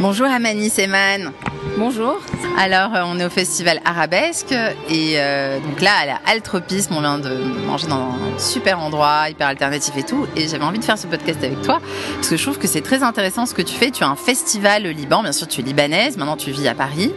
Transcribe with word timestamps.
Bonjour 0.00 0.28
Amani 0.28 0.70
Seman. 0.70 1.30
Bonjour. 1.76 2.18
Alors, 2.56 2.94
euh, 2.94 3.02
on 3.04 3.18
est 3.18 3.24
au 3.26 3.28
festival 3.28 3.80
Arabesque 3.84 4.54
et 4.88 5.14
euh, 5.16 5.60
donc 5.60 5.82
là, 5.82 5.90
à 6.00 6.06
la 6.06 6.20
Altropisme, 6.26 6.94
on 6.96 7.00
vient 7.00 7.18
de 7.18 7.34
manger 7.66 7.86
dans 7.86 8.14
un 8.14 8.38
super 8.38 8.80
endroit, 8.80 9.28
hyper 9.28 9.46
alternatif 9.46 9.94
et 9.98 10.02
tout. 10.02 10.26
Et 10.36 10.48
j'avais 10.48 10.64
envie 10.64 10.78
de 10.78 10.84
faire 10.84 10.96
ce 10.96 11.06
podcast 11.06 11.44
avec 11.44 11.60
toi 11.60 11.82
parce 12.14 12.30
que 12.30 12.38
je 12.38 12.42
trouve 12.42 12.58
que 12.58 12.66
c'est 12.66 12.80
très 12.80 13.02
intéressant 13.02 13.44
ce 13.44 13.52
que 13.52 13.60
tu 13.60 13.74
fais. 13.74 13.90
Tu 13.90 14.02
as 14.02 14.08
un 14.08 14.16
festival 14.16 14.86
au 14.86 14.90
Liban, 14.90 15.22
bien 15.22 15.32
sûr, 15.32 15.46
tu 15.46 15.60
es 15.60 15.64
libanaise, 15.64 16.16
maintenant 16.16 16.38
tu 16.38 16.50
vis 16.50 16.66
à 16.66 16.74
Paris. 16.74 17.12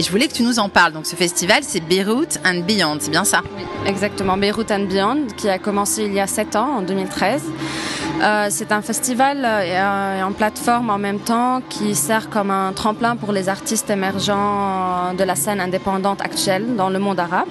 Et 0.00 0.02
je 0.02 0.10
voulais 0.10 0.28
que 0.28 0.32
tu 0.32 0.44
nous 0.44 0.58
en 0.58 0.70
parles. 0.70 0.94
Donc, 0.94 1.04
ce 1.04 1.14
festival, 1.14 1.58
c'est 1.60 1.80
Beyrouth 1.80 2.38
and 2.42 2.60
Beyond, 2.66 2.96
c'est 3.00 3.10
bien 3.10 3.24
ça? 3.24 3.42
Oui, 3.54 3.64
exactement. 3.84 4.38
Beyrouth 4.38 4.70
and 4.70 4.86
Beyond, 4.90 5.26
qui 5.36 5.46
a 5.46 5.58
commencé 5.58 6.04
il 6.04 6.14
y 6.14 6.20
a 6.20 6.26
7 6.26 6.56
ans, 6.56 6.78
en 6.78 6.80
2013. 6.80 7.42
Euh, 8.22 8.46
c'est 8.48 8.72
un 8.72 8.80
festival 8.80 9.42
euh, 9.44 10.18
et 10.18 10.22
en 10.22 10.32
plateforme 10.32 10.88
en 10.88 10.96
même 10.96 11.18
temps 11.18 11.60
qui 11.68 11.94
sert 11.94 12.30
comme 12.30 12.50
un 12.50 12.72
tremplin 12.72 13.14
pour 13.14 13.32
les 13.32 13.50
artistes 13.50 13.90
émergents 13.90 15.12
de 15.12 15.22
la 15.22 15.34
scène 15.34 15.60
indépendante 15.60 16.22
actuelle 16.22 16.76
dans 16.76 16.88
le 16.88 16.98
monde 16.98 17.20
arabe. 17.20 17.48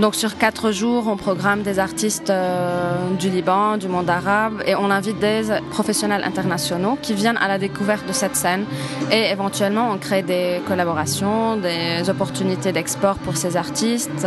Donc 0.00 0.14
sur 0.14 0.38
quatre 0.38 0.72
jours, 0.72 1.08
on 1.08 1.16
programme 1.16 1.62
des 1.62 1.78
artistes 1.78 2.30
euh, 2.30 3.10
du 3.18 3.28
Liban, 3.28 3.76
du 3.76 3.86
monde 3.86 4.08
arabe, 4.08 4.62
et 4.66 4.74
on 4.74 4.90
invite 4.90 5.18
des 5.18 5.42
professionnels 5.70 6.24
internationaux 6.24 6.96
qui 7.02 7.12
viennent 7.12 7.36
à 7.36 7.48
la 7.48 7.58
découverte 7.58 8.08
de 8.08 8.14
cette 8.14 8.34
scène. 8.34 8.64
Et 9.12 9.30
éventuellement, 9.30 9.90
on 9.92 9.98
crée 9.98 10.22
des 10.22 10.62
collaborations, 10.66 11.56
des 11.56 12.08
opportunités 12.08 12.72
d'export 12.72 13.16
pour 13.16 13.36
ces 13.36 13.58
artistes. 13.58 14.26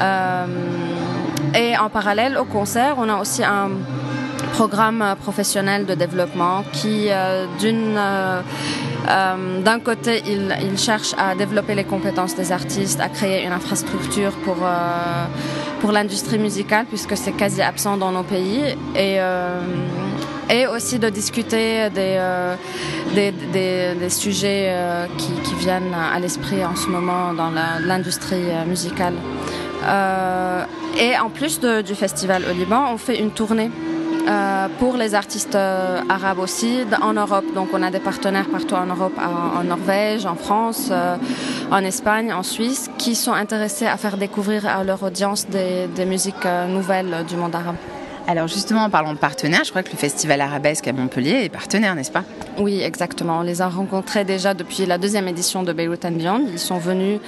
Euh, 0.00 0.46
et 1.54 1.76
en 1.76 1.90
parallèle 1.90 2.38
au 2.38 2.46
concert, 2.46 2.94
on 2.96 3.10
a 3.10 3.20
aussi 3.20 3.44
un 3.44 3.72
programme 4.54 5.16
professionnel 5.20 5.84
de 5.84 5.94
développement 5.94 6.64
qui, 6.72 7.08
euh, 7.10 7.44
d'une, 7.60 7.98
euh, 9.08 9.60
d'un 9.62 9.80
côté, 9.80 10.22
il, 10.26 10.78
cherche 10.78 11.14
à 11.18 11.34
développer 11.34 11.74
les 11.74 11.84
compétences 11.84 12.34
des 12.34 12.52
artistes, 12.52 13.00
à 13.00 13.08
créer 13.08 13.44
une 13.44 13.52
infrastructure 13.52 14.32
pour, 14.44 14.56
euh, 14.62 15.24
pour 15.80 15.92
l'industrie 15.92 16.38
musicale, 16.38 16.86
puisque 16.88 17.16
c'est 17.16 17.32
quasi 17.32 17.62
absent 17.62 17.96
dans 17.96 18.12
nos 18.12 18.22
pays, 18.22 18.62
et, 18.94 19.20
euh, 19.20 19.60
et 20.50 20.66
aussi 20.66 20.98
de 20.98 21.08
discuter 21.08 21.90
des, 21.90 22.18
des, 23.14 23.94
des, 23.94 24.10
sujets 24.10 24.74
qui, 25.18 25.54
viennent 25.54 25.94
à 25.94 26.18
l'esprit 26.18 26.64
en 26.64 26.74
ce 26.74 26.88
moment 26.88 27.32
dans 27.32 27.50
l'industrie 27.80 28.50
musicale. 28.66 29.14
et 30.98 31.18
en 31.18 31.30
plus 31.30 31.60
du 31.60 31.94
festival 31.94 32.42
au 32.50 32.52
Liban, 32.52 32.92
on 32.92 32.98
fait 32.98 33.18
une 33.18 33.30
tournée 33.30 33.70
euh, 34.28 34.68
pour 34.78 34.96
les 34.96 35.14
artistes 35.14 35.54
euh, 35.54 36.00
arabes 36.08 36.38
aussi 36.38 36.80
en 37.00 37.12
Europe. 37.14 37.44
Donc 37.54 37.68
on 37.72 37.82
a 37.82 37.90
des 37.90 37.98
partenaires 37.98 38.48
partout 38.48 38.74
en 38.74 38.86
Europe, 38.86 39.18
en, 39.18 39.64
Norvège, 39.64 40.26
en 40.26 40.36
France, 40.36 40.88
euh, 40.90 41.16
en 41.70 41.82
Espagne, 41.84 42.32
en 42.32 42.42
Suisse, 42.42 42.90
qui 42.98 43.14
sont 43.14 43.32
intéressés 43.32 43.86
à 43.86 43.96
faire 43.96 44.16
découvrir 44.16 44.66
à 44.66 44.84
leur 44.84 45.02
audience 45.02 45.46
des, 45.48 46.04
musiques 46.04 46.46
nouvelles 46.68 47.24
du 47.28 47.36
monde 47.36 47.54
arabe. 47.54 47.76
Alors 48.28 48.46
justement, 48.46 48.84
en 48.84 48.90
parlant 48.90 49.14
de 49.14 49.18
partenaires, 49.18 49.64
je 49.64 49.70
crois 49.70 49.82
que 49.82 49.90
le 49.90 49.98
Festival 49.98 50.40
Arabesque 50.40 50.86
à 50.86 50.92
Montpellier 50.92 51.44
est 51.44 51.48
partenaire, 51.48 51.94
n'est-ce 51.96 52.12
pas? 52.12 52.22
Oui, 52.58 52.80
exactement. 52.80 53.40
On 53.40 53.42
les 53.42 53.62
a 53.62 53.68
rencontrés 53.68 54.24
déjà 54.24 54.54
depuis 54.54 54.86
la 54.86 54.96
deuxième 54.96 55.26
édition 55.26 55.64
de 55.64 55.72
Beirut 55.72 55.98
and 56.04 56.12
Beyond. 56.12 56.46
Ils 56.52 56.58
sont 56.58 56.78
venus 56.78 57.18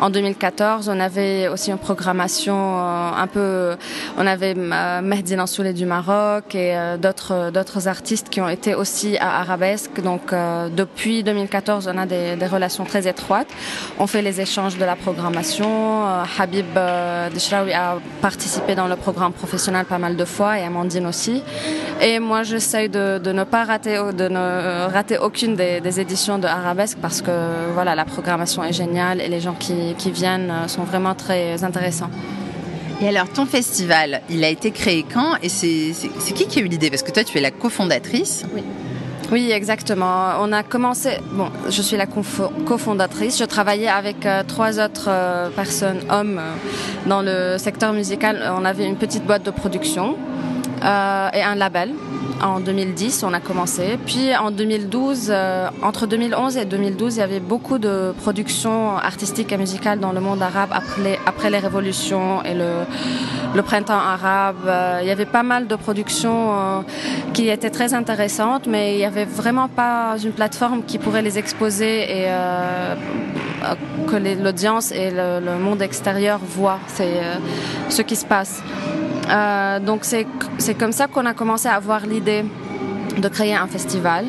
en 0.00 0.10
2014. 0.10 0.88
On 0.88 0.98
avait 0.98 1.48
aussi 1.48 1.70
une 1.70 1.78
programmation 1.78 2.56
euh, 2.56 3.10
un 3.16 3.26
peu... 3.26 3.76
On 4.18 4.26
avait 4.26 4.54
euh, 4.56 5.00
Mehdi 5.02 5.36
Nansoulé 5.36 5.72
du 5.72 5.86
Maroc 5.86 6.54
et 6.54 6.76
euh, 6.76 6.96
d'autres 6.96 7.86
artistes 7.86 8.28
qui 8.28 8.40
ont 8.40 8.48
été 8.48 8.74
aussi 8.74 9.18
à 9.18 9.40
Arabesque. 9.40 10.00
Donc 10.02 10.32
depuis 10.32 11.22
2014, 11.22 11.90
on 11.92 11.98
a 11.98 12.06
des, 12.06 12.34
relations 12.46 12.84
très 12.84 13.06
étroites. 13.06 13.48
On 13.98 14.06
fait 14.06 14.22
les 14.22 14.40
échanges 14.40 14.76
de 14.76 14.84
la 14.84 14.96
programmation. 14.96 16.04
Habib 16.38 16.66
Deshraoui 17.34 17.72
a 17.72 17.98
participé 18.20 18.74
dans 18.74 18.88
le 18.88 18.96
programme 18.96 19.32
professionnel 19.32 19.84
pas 19.84 19.98
mal 19.98 20.16
de 20.16 20.24
fois 20.24 20.39
et 20.40 20.64
Amandine 20.64 21.06
aussi. 21.06 21.42
Et 22.00 22.18
moi, 22.18 22.42
j'essaye 22.42 22.88
de, 22.88 23.18
de, 23.18 23.32
ne 23.32 23.44
pas 23.44 23.64
rater, 23.64 23.96
de 23.96 24.28
ne 24.28 24.86
rater 24.90 25.18
aucune 25.18 25.54
des, 25.54 25.80
des, 25.80 26.00
éditions 26.00 26.38
de 26.38 26.46
Arabesque 26.46 26.98
parce 27.00 27.20
que 27.20 27.30
voilà, 27.74 27.94
la 27.94 28.04
programmation 28.04 28.64
est 28.64 28.72
géniale 28.72 29.20
et 29.20 29.28
les 29.28 29.40
gens 29.40 29.54
qui, 29.58 29.94
qui 29.98 30.10
viennent 30.10 30.52
sont 30.66 30.84
vraiment 30.84 31.14
très 31.14 31.62
intéressants. 31.62 32.10
Et 33.02 33.08
alors, 33.08 33.28
ton 33.30 33.46
festival, 33.46 34.20
il 34.28 34.44
a 34.44 34.48
été 34.48 34.72
créé 34.72 35.04
quand? 35.10 35.36
Et 35.42 35.48
c'est 35.48 35.92
qui 36.34 36.46
qui 36.46 36.58
a 36.58 36.62
eu 36.62 36.68
l'idée? 36.68 36.90
Parce 36.90 37.02
que 37.02 37.10
toi, 37.10 37.24
tu 37.24 37.38
es 37.38 37.40
la 37.40 37.50
cofondatrice. 37.50 38.44
Oui. 38.54 38.62
Oui, 39.32 39.52
exactement. 39.52 40.32
On 40.40 40.50
a 40.50 40.64
commencé. 40.64 41.10
Bon, 41.30 41.50
je 41.68 41.82
suis 41.82 41.96
la 41.96 42.06
cofondatrice. 42.06 43.38
Je 43.38 43.44
travaillais 43.44 43.86
avec 43.86 44.26
euh, 44.26 44.42
trois 44.42 44.80
autres 44.80 45.06
euh, 45.08 45.50
personnes, 45.50 46.00
hommes, 46.10 46.40
euh, 46.40 47.08
dans 47.08 47.22
le 47.22 47.56
secteur 47.56 47.92
musical. 47.92 48.42
On 48.58 48.64
avait 48.64 48.86
une 48.86 48.96
petite 48.96 49.24
boîte 49.24 49.44
de 49.44 49.52
production 49.52 50.16
euh, 50.82 51.28
et 51.32 51.42
un 51.42 51.54
label. 51.54 51.92
En 52.42 52.58
2010, 52.58 53.22
on 53.24 53.34
a 53.34 53.40
commencé. 53.40 53.98
Puis 54.06 54.34
en 54.34 54.50
2012, 54.50 55.28
euh, 55.28 55.68
entre 55.82 56.06
2011 56.06 56.56
et 56.56 56.64
2012, 56.64 57.16
il 57.16 57.18
y 57.18 57.22
avait 57.22 57.40
beaucoup 57.40 57.78
de 57.78 58.14
productions 58.18 58.96
artistiques 58.96 59.52
et 59.52 59.58
musicales 59.58 60.00
dans 60.00 60.12
le 60.12 60.20
monde 60.20 60.42
arabe 60.42 60.70
après 60.72 61.50
les, 61.50 61.58
révolutions 61.58 62.42
et 62.42 62.54
le, 62.54 63.62
printemps 63.62 63.98
arabe. 63.98 64.56
Euh, 64.66 65.00
il 65.02 65.08
y 65.08 65.10
avait 65.10 65.26
pas 65.26 65.42
mal 65.42 65.66
de 65.66 65.76
productions 65.76 66.82
qui 67.34 67.50
étaient 67.50 67.68
très 67.68 67.92
intéressantes, 67.92 68.66
mais 68.66 68.94
il 68.94 68.98
n'y 68.98 69.04
avait 69.04 69.26
vraiment 69.26 69.68
pas 69.68 70.16
une 70.24 70.32
plateforme 70.32 70.82
qui 70.84 70.96
pourrait 70.96 71.22
les 71.22 71.38
exposer 71.38 72.22
et 72.22 72.26
que 74.08 74.16
l'audience 74.42 74.92
et 74.92 75.10
le, 75.10 75.58
monde 75.58 75.82
extérieur 75.82 76.40
voient 76.42 76.80
ce 77.90 78.00
qui 78.00 78.16
se 78.16 78.24
passe. 78.24 78.62
Euh, 79.30 79.78
donc 79.80 80.04
c'est 80.04 80.74
comme 80.74 80.92
ça 80.92 81.06
qu'on 81.06 81.26
a 81.26 81.34
commencé 81.34 81.68
à 81.68 81.74
avoir 81.74 82.06
l'idée 82.06 82.44
de 83.18 83.28
créer 83.28 83.54
un 83.54 83.66
festival. 83.66 84.26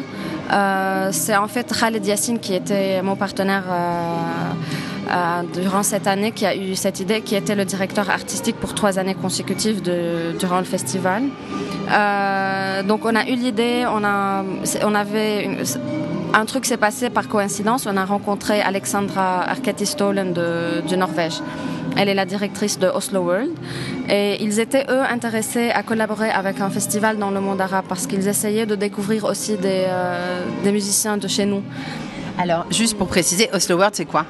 Euh, 0.51 1.09
c'est 1.12 1.35
en 1.35 1.47
fait 1.47 1.72
Khaled 1.78 2.06
Yassine 2.06 2.39
qui 2.39 2.53
était 2.53 3.01
mon 3.01 3.16
partenaire 3.16 3.63
euh, 3.69 5.41
durant 5.53 5.84
cette 5.84 6.07
année 6.07 6.31
qui 6.31 6.45
a 6.45 6.56
eu 6.56 6.75
cette 6.75 7.00
idée, 7.00 7.22
qui 7.22 7.35
était 7.35 7.56
le 7.56 7.66
directeur 7.66 8.09
artistique 8.09 8.57
pour 8.57 8.73
trois 8.73 9.00
années 9.00 9.16
consécutives 9.16 9.81
durant 9.81 10.59
le 10.59 10.66
festival. 10.66 11.23
Donc 12.88 13.06
on 13.06 13.16
a 13.16 13.28
eu 13.28 13.35
l'idée, 13.35 13.85
on, 13.88 14.03
a, 14.03 14.44
on 14.83 14.95
avait 14.95 15.45
une, 15.45 15.57
un 16.34 16.46
truc 16.46 16.66
s'est 16.66 16.78
passé 16.78 17.09
par 17.09 17.28
coïncidence, 17.28 17.86
on 17.86 17.97
a 17.97 18.06
rencontré 18.06 18.62
Alexandra 18.62 19.44
Arketi-Stolen 19.50 20.34
de, 20.34 20.81
de 20.88 20.96
Norvège. 20.96 21.42
Elle 21.97 22.08
est 22.08 22.14
la 22.14 22.25
directrice 22.25 22.80
de 22.80 22.88
Oslo 22.88 23.19
World. 23.19 23.52
Et 24.09 24.42
ils 24.42 24.59
étaient, 24.59 24.86
eux, 24.90 25.02
intéressés 25.02 25.69
à 25.72 25.84
collaborer 25.84 26.30
avec 26.30 26.62
un 26.62 26.69
festival 26.69 27.18
dans 27.18 27.31
le 27.31 27.42
monde 27.42 27.59
arabe 27.59 27.86
parce 27.88 28.08
qu'ils 28.08 28.28
essayaient 28.28 28.66
de 28.66 28.75
découvrir 28.75 29.25
aussi 29.25 29.58
des, 29.58 29.86
euh, 29.88 30.46
des 30.64 30.72
musiciens 30.72 31.18
de 31.18 31.28
chez 31.28 31.46
nous. 31.46 31.62
Alors, 32.41 32.66
juste 32.72 32.97
pour 32.97 33.06
préciser, 33.06 33.52
Oslo 33.53 33.75
World, 33.75 33.94
c'est 33.94 34.06
quoi 34.06 34.25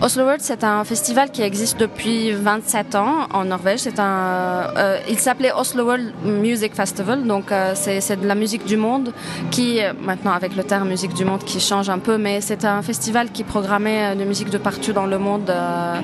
Oslo 0.00 0.22
World, 0.22 0.40
c'est 0.40 0.64
un 0.64 0.82
festival 0.84 1.30
qui 1.30 1.42
existe 1.42 1.78
depuis 1.78 2.32
27 2.32 2.94
ans 2.94 3.28
en 3.34 3.44
Norvège. 3.44 3.80
C'est 3.80 3.98
un, 3.98 4.72
euh, 4.78 4.98
il 5.10 5.18
s'appelait 5.18 5.52
Oslo 5.52 5.84
World 5.84 6.10
Music 6.24 6.74
Festival, 6.74 7.26
donc 7.26 7.52
euh, 7.52 7.72
c'est 7.74 8.18
de 8.18 8.26
la 8.26 8.34
musique 8.34 8.64
du 8.64 8.78
monde 8.78 9.12
qui, 9.50 9.78
maintenant 10.00 10.32
avec 10.32 10.56
le 10.56 10.64
terme 10.64 10.88
musique 10.88 11.12
du 11.12 11.26
monde 11.26 11.44
qui 11.44 11.60
change 11.60 11.90
un 11.90 11.98
peu, 11.98 12.16
mais 12.16 12.40
c'est 12.40 12.64
un 12.64 12.80
festival 12.80 13.30
qui 13.30 13.44
programmait 13.44 14.16
de 14.16 14.24
musique 14.24 14.48
de 14.48 14.56
partout 14.56 14.94
dans 14.94 15.06
le 15.06 15.18
monde, 15.18 15.50
euh, 15.50 16.00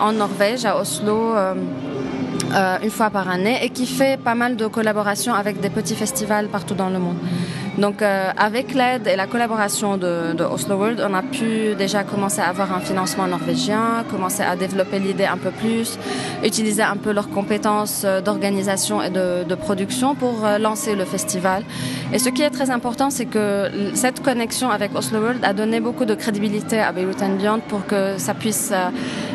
en 0.00 0.12
Norvège, 0.12 0.64
à 0.66 0.78
Oslo. 0.80 1.34
Euh, 2.52 2.78
une 2.82 2.90
fois 2.90 3.10
par 3.10 3.30
année 3.30 3.58
et 3.62 3.70
qui 3.70 3.86
fait 3.86 4.18
pas 4.18 4.34
mal 4.34 4.56
de 4.56 4.66
collaborations 4.66 5.32
avec 5.32 5.60
des 5.60 5.70
petits 5.70 5.94
festivals 5.94 6.48
partout 6.48 6.74
dans 6.74 6.90
le 6.90 6.98
monde. 6.98 7.16
Donc 7.80 8.02
euh, 8.02 8.30
avec 8.36 8.74
l'aide 8.74 9.06
et 9.06 9.16
la 9.16 9.26
collaboration 9.26 9.96
de, 9.96 10.34
de, 10.34 10.44
Oslo 10.44 10.76
World, 10.76 11.02
on 11.08 11.14
a 11.14 11.22
pu 11.22 11.74
déjà 11.78 12.04
commencer 12.04 12.42
à 12.42 12.48
avoir 12.48 12.74
un 12.74 12.80
financement 12.80 13.26
norvégien, 13.26 14.04
commencer 14.10 14.42
à 14.42 14.54
développer 14.54 14.98
l'idée 14.98 15.24
un 15.24 15.38
peu 15.38 15.50
plus, 15.50 15.98
utiliser 16.44 16.82
un 16.82 16.96
peu 16.96 17.12
leurs 17.12 17.30
compétences 17.30 18.04
d'organisation 18.24 19.02
et 19.02 19.08
de, 19.08 19.44
de, 19.44 19.54
production 19.54 20.14
pour 20.14 20.44
euh, 20.44 20.58
lancer 20.58 20.94
le 20.94 21.06
festival. 21.06 21.64
Et 22.12 22.18
ce 22.18 22.28
qui 22.28 22.42
est 22.42 22.50
très 22.50 22.68
important, 22.70 23.08
c'est 23.08 23.24
que 23.24 23.70
cette 23.94 24.22
connexion 24.22 24.68
avec 24.70 24.94
Oslo 24.94 25.18
World 25.20 25.42
a 25.42 25.54
donné 25.54 25.80
beaucoup 25.80 26.04
de 26.04 26.14
crédibilité 26.14 26.80
à 26.80 26.92
Beirut 26.92 27.22
and 27.22 27.36
Beyond 27.40 27.60
pour 27.66 27.86
que 27.86 28.18
ça 28.18 28.34
puisse 28.34 28.72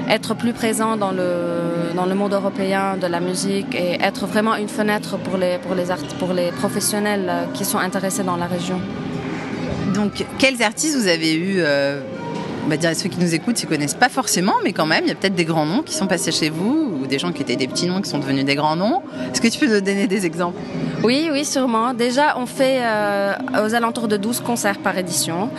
être 0.10 0.36
plus 0.36 0.54
présent 0.54 0.98
dans 0.98 1.12
le, 1.12 1.94
dans 1.96 2.06
le 2.06 2.16
monde 2.16 2.34
européen 2.34 2.98
de 2.98 3.07
la 3.07 3.19
musique 3.19 3.74
et 3.75 4.02
être 4.02 4.25
vraiment 4.28 4.56
une 4.56 4.69
fenêtre 4.69 5.18
pour 5.18 5.38
les, 5.38 5.57
pour 5.57 5.75
les, 5.75 5.86
pour 6.19 6.34
les 6.34 6.52
professionnels 6.52 7.31
qui 7.54 7.66
sont 7.66 7.78
intéressés 7.80 8.24
dans 8.24 8.38
la 8.38 8.48
région. 8.48 8.80
Donc, 9.94 10.25
quels 10.38 10.62
artistes 10.62 10.98
vous 10.98 11.07
avez 11.07 11.34
eu 11.36 11.56
euh, 11.60 12.02
va 12.67 12.77
dire 12.77 12.95
ceux 12.95 13.09
qui 13.09 13.19
nous 13.19 13.33
écoutent, 13.33 13.62
ils 13.62 13.67
connaissent 13.67 13.94
pas 13.94 14.09
forcément, 14.09 14.53
mais 14.63 14.73
quand 14.73 14.85
même, 14.85 15.03
il 15.06 15.09
y 15.09 15.12
a 15.12 15.15
peut-être 15.15 15.35
des 15.35 15.45
grands 15.45 15.65
noms 15.65 15.83
qui 15.83 15.94
sont 15.94 16.07
passés 16.07 16.31
chez 16.31 16.50
vous 16.50 17.00
ou 17.01 17.07
des 17.07 17.19
gens 17.19 17.31
qui 17.31 17.41
étaient 17.41 17.56
des 17.56 17.67
petits 17.67 17.88
noms 17.88 18.01
qui 18.01 18.09
sont 18.09 18.19
devenus 18.19 18.45
des 18.45 18.56
grands 18.56 18.75
noms. 18.75 19.01
Est-ce 19.31 19.41
que 19.41 19.47
tu 19.47 19.59
peux 19.59 19.67
nous 19.67 19.81
donner 19.81 20.07
des 20.07 20.25
exemples? 20.25 20.59
Oui, 21.03 21.29
oui, 21.31 21.45
sûrement. 21.45 21.94
Déjà, 21.94 22.35
on 22.39 22.47
fait 22.47 22.79
euh, 22.81 23.33
aux 23.63 23.75
alentours 23.75 24.07
de 24.07 24.17
12 24.17 24.39
concerts 24.39 24.79
par 24.79 24.97
édition. 24.97 25.50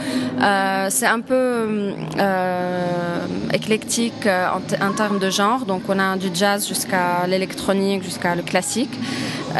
Euh, 0.42 0.88
c'est 0.90 1.06
un 1.06 1.20
peu 1.20 1.94
euh, 2.18 3.18
éclectique 3.52 4.26
en, 4.26 4.92
termes 4.92 5.20
de 5.20 5.30
genre. 5.30 5.64
Donc, 5.64 5.82
on 5.88 5.98
a 6.00 6.16
du 6.16 6.30
jazz 6.34 6.66
jusqu'à 6.66 7.26
l'électronique, 7.28 8.02
jusqu'à 8.02 8.34
le 8.34 8.42
classique. 8.42 8.98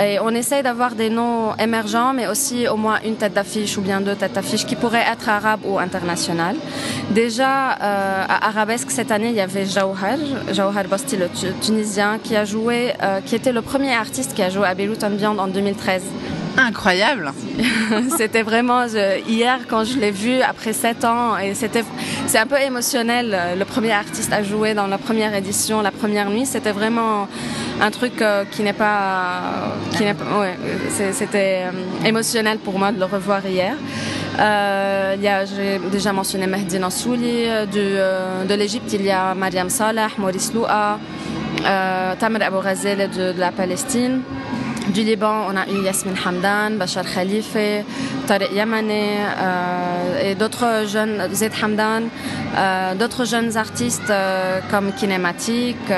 Et 0.01 0.19
on 0.21 0.31
essaye 0.31 0.63
d'avoir 0.63 0.95
des 0.95 1.09
noms 1.09 1.55
émergents, 1.57 2.13
mais 2.13 2.27
aussi 2.27 2.69
au 2.69 2.77
moins 2.77 2.99
une 3.05 3.17
tête 3.17 3.33
d'affiche 3.33 3.79
ou 3.79 3.81
bien 3.81 4.01
deux 4.01 4.15
têtes 4.15 4.35
d'affiche 4.35 4.67
qui 4.67 4.77
pourraient 4.77 5.05
être 5.11 5.29
arabes 5.29 5.61
ou 5.65 5.79
internationales. 5.79 6.57
Déjà, 7.11 7.73
euh, 7.73 8.25
à 8.29 8.49
Arabesque, 8.49 8.91
cette 8.91 9.11
année, 9.11 9.29
il 9.29 9.35
y 9.35 9.41
avait 9.41 9.65
Jawhar, 9.65 10.19
Jawhar 10.53 10.85
Basti, 10.85 11.17
le 11.17 11.29
Tunisien, 11.63 12.19
qui 12.23 12.37
a 12.37 12.45
joué, 12.45 12.93
euh, 13.03 13.21
qui 13.25 13.35
était 13.35 13.53
le 13.53 13.63
premier 13.63 13.95
artiste 13.95 14.35
qui 14.35 14.43
a 14.43 14.51
joué 14.51 14.67
à 14.67 14.75
Beyrouth 14.75 15.03
Ambient 15.03 15.37
en 15.39 15.47
2013. 15.47 16.03
Incroyable. 16.59 17.33
c'était 18.17 18.43
vraiment 18.43 18.87
hier 19.29 19.61
quand 19.69 19.85
je 19.85 19.99
l'ai 19.99 20.11
vu 20.11 20.41
après 20.41 20.73
sept 20.73 21.05
ans 21.05 21.37
et 21.37 21.53
c'était 21.55 21.85
c'est 22.27 22.39
un 22.39 22.47
peu 22.47 22.59
émotionnel. 22.59 23.37
Le 23.59 23.65
premier 23.67 23.93
artiste 23.93 24.33
à 24.33 24.43
jouer 24.43 24.73
dans 24.73 24.87
la 24.87 24.97
première 24.97 25.35
édition, 25.35 25.83
la 25.83 25.91
première 25.91 26.31
nuit, 26.31 26.47
c'était 26.47 26.73
vraiment 26.73 27.29
un 27.81 27.91
truc 27.91 28.21
euh, 28.23 28.45
qui 28.51 28.63
n'est 28.63 28.73
pas, 28.73 29.75
qui 29.93 30.05
n'est 30.05 30.13
ouais, 30.13 30.57
c'était 31.13 31.65
euh, 31.67 32.07
émotionnel 32.07 32.59
pour 32.59 32.79
moi 32.79 32.93
de 32.93 32.99
le 32.99 33.05
revoir 33.05 33.45
hier. 33.47 33.75
Euh, 34.39 35.17
j'ai 35.21 35.79
déjà 35.91 36.13
mentionné 36.13 36.47
Mehdi 36.47 36.79
Nassouli. 36.79 37.47
de 37.73 38.55
l'Égypte, 38.55 38.93
il 38.93 39.03
y 39.03 39.11
a 39.11 39.35
Mariam 39.35 39.71
Salah, 39.71 40.09
Maurice 40.19 40.53
Loua, 40.53 40.99
Tamer 42.19 42.43
Abou 42.43 42.61
Ghazel 42.63 43.11
de, 43.11 43.33
de 43.33 43.41
la 43.41 43.53
Palestine. 43.53 44.21
Du 44.89 45.03
Liban, 45.03 45.49
on 45.51 45.57
a 45.57 45.67
eu 45.69 45.83
Yasmin 45.83 46.15
Hamdan, 46.25 46.77
Bachar 46.79 47.05
Khalife, 47.05 47.57
Tariq 48.27 48.53
Yamane 48.55 48.91
et 50.23 50.35
d'autres 50.37 50.87
jeunes, 50.87 51.29
Zed 51.33 51.53
Hamdan, 51.61 52.05
d'autres 52.97 53.25
jeunes 53.25 53.57
artistes 53.57 54.13
comme 54.71 54.93
Kinématique, 54.93 55.91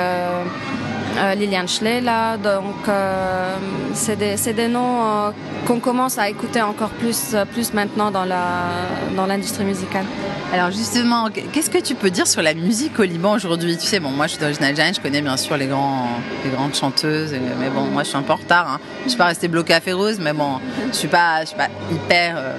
Liliane 1.35 1.67
Schlela. 1.67 2.37
Donc, 2.37 2.87
euh, 2.87 3.55
c'est 3.93 4.15
des, 4.17 4.67
noms 4.67 5.01
euh, 5.03 5.31
qu'on 5.65 5.79
commence 5.79 6.17
à 6.17 6.29
écouter 6.29 6.61
encore 6.61 6.89
plus, 6.89 7.35
plus 7.51 7.73
maintenant 7.73 8.11
dans 8.11 8.25
l'industrie 8.25 9.63
dans 9.63 9.69
musicale. 9.69 10.05
Alors 10.51 10.71
justement, 10.71 11.29
qu'est-ce 11.29 11.69
que 11.69 11.77
tu 11.77 11.93
peux 11.93 12.09
dire 12.09 12.25
sur 12.25 12.41
la 12.41 12.55
musique 12.55 12.99
au 12.99 13.03
Liban 13.03 13.33
aujourd'hui? 13.33 13.77
Tu 13.77 13.85
sais, 13.85 13.99
bon, 13.99 14.09
moi 14.09 14.25
je 14.25 14.31
suis 14.31 14.39
d'origine 14.39 14.63
algérienne, 14.63 14.95
je 14.95 14.99
connais 14.99 15.21
bien 15.21 15.37
sûr 15.37 15.57
les, 15.57 15.67
grands, 15.67 16.07
les 16.43 16.49
grandes 16.49 16.73
chanteuses, 16.73 17.35
mais 17.59 17.69
bon, 17.69 17.81
moi 17.81 18.01
je 18.01 18.09
suis 18.09 18.17
un 18.17 18.23
peu 18.23 18.33
en 18.33 18.37
retard. 18.37 18.67
Hein. 18.67 18.79
Je 19.03 19.09
suis 19.09 19.17
pas 19.17 19.25
restée 19.25 19.47
bloquée 19.47 19.75
à 19.75 19.79
Férouz, 19.79 20.17
mais 20.19 20.33
bon, 20.33 20.59
je 20.87 20.97
suis 20.97 20.99
suis 20.99 21.07
pas 21.07 21.69
hyper 21.91 22.35
euh, 22.37 22.55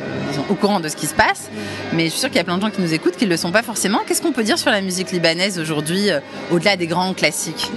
au 0.49 0.55
courant 0.55 0.79
de 0.79 0.89
ce 0.89 0.95
qui 0.95 1.07
se 1.07 1.15
passe. 1.15 1.51
Mais 1.93 2.05
je 2.05 2.11
suis 2.11 2.21
sûre 2.21 2.29
qu'il 2.29 2.39
y 2.39 2.41
a 2.41 2.45
plein 2.45 2.59
de 2.59 2.63
gens 2.63 2.71
qui 2.71 2.81
nous 2.81 2.95
écoutent 2.95 3.17
qui 3.17 3.25
ne 3.25 3.31
le 3.31 3.37
sont 3.37 3.51
pas 3.51 3.65
forcément. 3.65 3.99
Qu'est-ce 4.07 4.23
qu'on 4.23 4.33
peut 4.33 4.45
dire 4.45 4.59
sur 4.59 4.71
la 4.71 4.83
musique 4.83 5.11
libanaise 5.11 5.59
aujourd'hui, 5.59 6.11
euh, 6.11 6.21
au-delà 6.53 6.77
des 6.77 6.87
grands 6.87 7.13
classiques? 7.13 7.73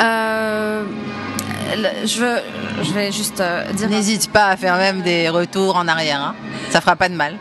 Euh, 0.00 0.84
je, 2.04 2.20
veux, 2.20 2.38
je 2.82 2.92
vais 2.92 3.12
juste 3.12 3.40
euh, 3.40 3.70
dire. 3.72 3.88
N'hésite 3.88 4.30
pas 4.30 4.46
à 4.46 4.56
faire 4.56 4.76
même 4.76 5.02
des 5.02 5.28
retours 5.28 5.76
en 5.76 5.88
arrière. 5.88 6.20
Hein. 6.20 6.34
Ça 6.70 6.80
fera 6.80 6.96
pas 6.96 7.08
de 7.08 7.14
mal. 7.14 7.36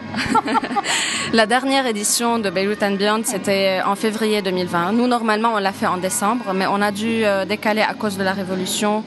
la 1.34 1.46
dernière 1.46 1.86
édition 1.88 2.40
de 2.40 2.50
Beirut 2.50 2.78
and 2.82 2.96
Beyond, 2.96 3.22
c'était 3.24 3.82
en 3.86 3.96
février 3.96 4.42
2020. 4.42 4.92
Nous, 4.92 5.08
normalement, 5.08 5.54
on 5.56 5.60
l'a 5.60 5.72
fait 5.72 5.88
en 5.88 5.98
décembre, 5.98 6.54
mais 6.54 6.66
on 6.68 6.82
a 6.82 6.92
dû 6.92 7.24
euh, 7.24 7.46
décaler 7.46 7.82
à 7.82 7.94
cause 7.94 8.18
de 8.18 8.24
la 8.24 8.34
révolution 8.34 9.04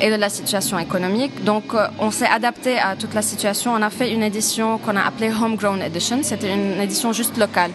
et 0.00 0.10
de 0.10 0.16
la 0.16 0.28
situation 0.28 0.78
économique. 0.78 1.44
Donc, 1.44 1.74
euh, 1.74 1.86
on 1.98 2.10
s'est 2.10 2.26
adapté 2.28 2.78
à 2.78 2.96
toute 2.96 3.14
la 3.14 3.22
situation. 3.22 3.74
On 3.74 3.82
a 3.82 3.90
fait 3.90 4.12
une 4.12 4.22
édition 4.22 4.78
qu'on 4.78 4.96
a 4.96 5.02
appelée 5.02 5.30
Homegrown 5.30 5.82
Edition. 5.82 6.20
C'était 6.22 6.52
une 6.52 6.80
édition 6.80 7.12
juste 7.12 7.36
locale. 7.36 7.70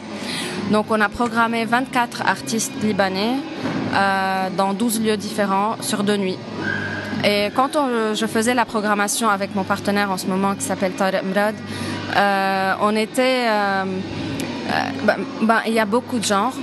Donc, 0.69 0.85
on 0.89 1.01
a 1.01 1.09
programmé 1.09 1.65
24 1.65 2.21
artistes 2.27 2.71
libanais 2.83 3.35
euh, 3.93 4.49
dans 4.55 4.73
12 4.73 5.01
lieux 5.01 5.17
différents 5.17 5.75
sur 5.81 6.03
deux 6.03 6.17
nuits. 6.17 6.37
Et 7.23 7.49
quand 7.55 7.71
je 8.13 8.25
faisais 8.25 8.53
la 8.53 8.65
programmation 8.65 9.29
avec 9.29 9.53
mon 9.55 9.63
partenaire 9.63 10.09
en 10.11 10.17
ce 10.17 10.27
moment 10.27 10.55
qui 10.55 10.63
s'appelle 10.63 10.93
Tarek 10.93 11.23
Mrad, 11.23 11.55
euh, 12.15 12.73
on 12.81 12.95
était... 12.95 13.47
Euh, 13.47 13.83
ben, 15.03 15.17
ben, 15.41 15.61
il 15.67 15.73
y 15.73 15.79
a 15.79 15.85
beaucoup 15.85 16.19
de 16.19 16.23
genres. 16.23 16.53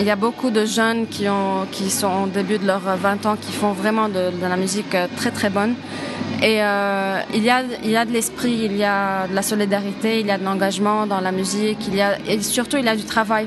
Il 0.00 0.04
y 0.04 0.10
a 0.10 0.16
beaucoup 0.16 0.50
de 0.50 0.64
jeunes 0.64 1.06
qui, 1.06 1.28
ont, 1.28 1.66
qui 1.70 1.90
sont 1.90 2.24
au 2.24 2.26
début 2.26 2.58
de 2.58 2.66
leurs 2.66 2.80
20 2.80 3.26
ans 3.26 3.36
qui 3.40 3.52
font 3.52 3.72
vraiment 3.72 4.08
de 4.08 4.32
la 4.42 4.56
musique 4.56 4.96
très 5.16 5.30
très 5.30 5.50
bonne. 5.50 5.74
Et 6.44 6.62
euh, 6.62 7.20
il, 7.32 7.42
y 7.42 7.48
a, 7.48 7.62
il 7.82 7.90
y 7.90 7.96
a 7.96 8.04
de 8.04 8.12
l'esprit, 8.12 8.66
il 8.66 8.76
y 8.76 8.84
a 8.84 9.26
de 9.26 9.34
la 9.34 9.40
solidarité, 9.40 10.20
il 10.20 10.26
y 10.26 10.30
a 10.30 10.36
de 10.36 10.44
l'engagement 10.44 11.06
dans 11.06 11.20
la 11.20 11.32
musique, 11.32 11.78
il 11.88 11.94
y 11.94 12.02
a, 12.02 12.18
et 12.28 12.42
surtout 12.42 12.76
il 12.76 12.84
y 12.84 12.88
a 12.88 12.94
du 12.94 13.04
travail. 13.04 13.46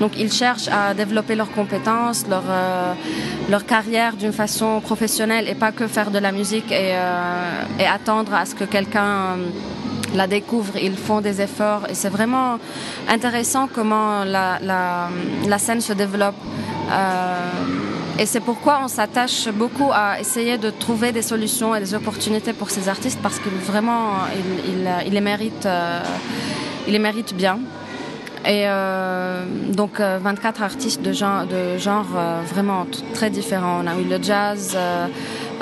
Donc 0.00 0.18
ils 0.18 0.32
cherchent 0.32 0.66
à 0.66 0.92
développer 0.92 1.36
leurs 1.36 1.52
compétences, 1.52 2.26
leur, 2.28 2.42
euh, 2.48 2.94
leur 3.48 3.64
carrière 3.64 4.16
d'une 4.16 4.32
façon 4.32 4.80
professionnelle 4.80 5.48
et 5.48 5.54
pas 5.54 5.70
que 5.70 5.86
faire 5.86 6.10
de 6.10 6.18
la 6.18 6.32
musique 6.32 6.72
et, 6.72 6.96
euh, 6.96 7.88
attendre 7.88 8.34
à 8.34 8.44
ce 8.44 8.56
que 8.56 8.64
quelqu'un 8.64 9.36
la 10.12 10.26
découvre. 10.26 10.76
Ils 10.82 10.96
font 10.96 11.20
des 11.20 11.40
efforts 11.42 11.82
et 11.88 11.94
c'est 11.94 12.08
vraiment 12.08 12.58
intéressant 13.08 13.68
comment 13.72 14.24
la, 14.24 14.58
la, 15.46 15.58
scène 15.58 15.80
se 15.80 15.92
développe. 15.92 16.34
Et 18.18 18.26
c'est 18.26 18.40
pourquoi 18.40 18.80
on 18.84 18.88
s'attache 18.88 19.48
beaucoup 19.48 19.90
à 19.92 20.20
essayer 20.20 20.58
de 20.58 20.70
trouver 20.70 21.12
des 21.12 21.22
solutions 21.22 21.74
et 21.74 21.80
des 21.80 21.94
opportunités 21.94 22.52
pour 22.52 22.70
ces 22.70 22.88
artistes 22.88 23.18
parce 23.22 23.38
que 23.38 23.48
vraiment, 23.48 24.10
les 25.10 25.20
méritent, 25.20 25.66
euh, 25.66 26.00
les 26.86 26.98
bien. 27.34 27.58
Et 28.44 28.64
euh, 28.66 29.44
donc 29.72 30.00
24 30.00 30.62
artistes 30.62 31.00
de 31.00 31.12
genre, 31.12 31.46
de 31.46 31.78
genre 31.78 32.06
euh, 32.16 32.42
vraiment 32.44 32.86
très 33.14 33.30
différents. 33.30 33.82
On 33.84 33.86
a 33.86 33.94
eu 33.94 34.04
le 34.04 34.20
jazz, 34.20 34.72
euh, 34.74 35.06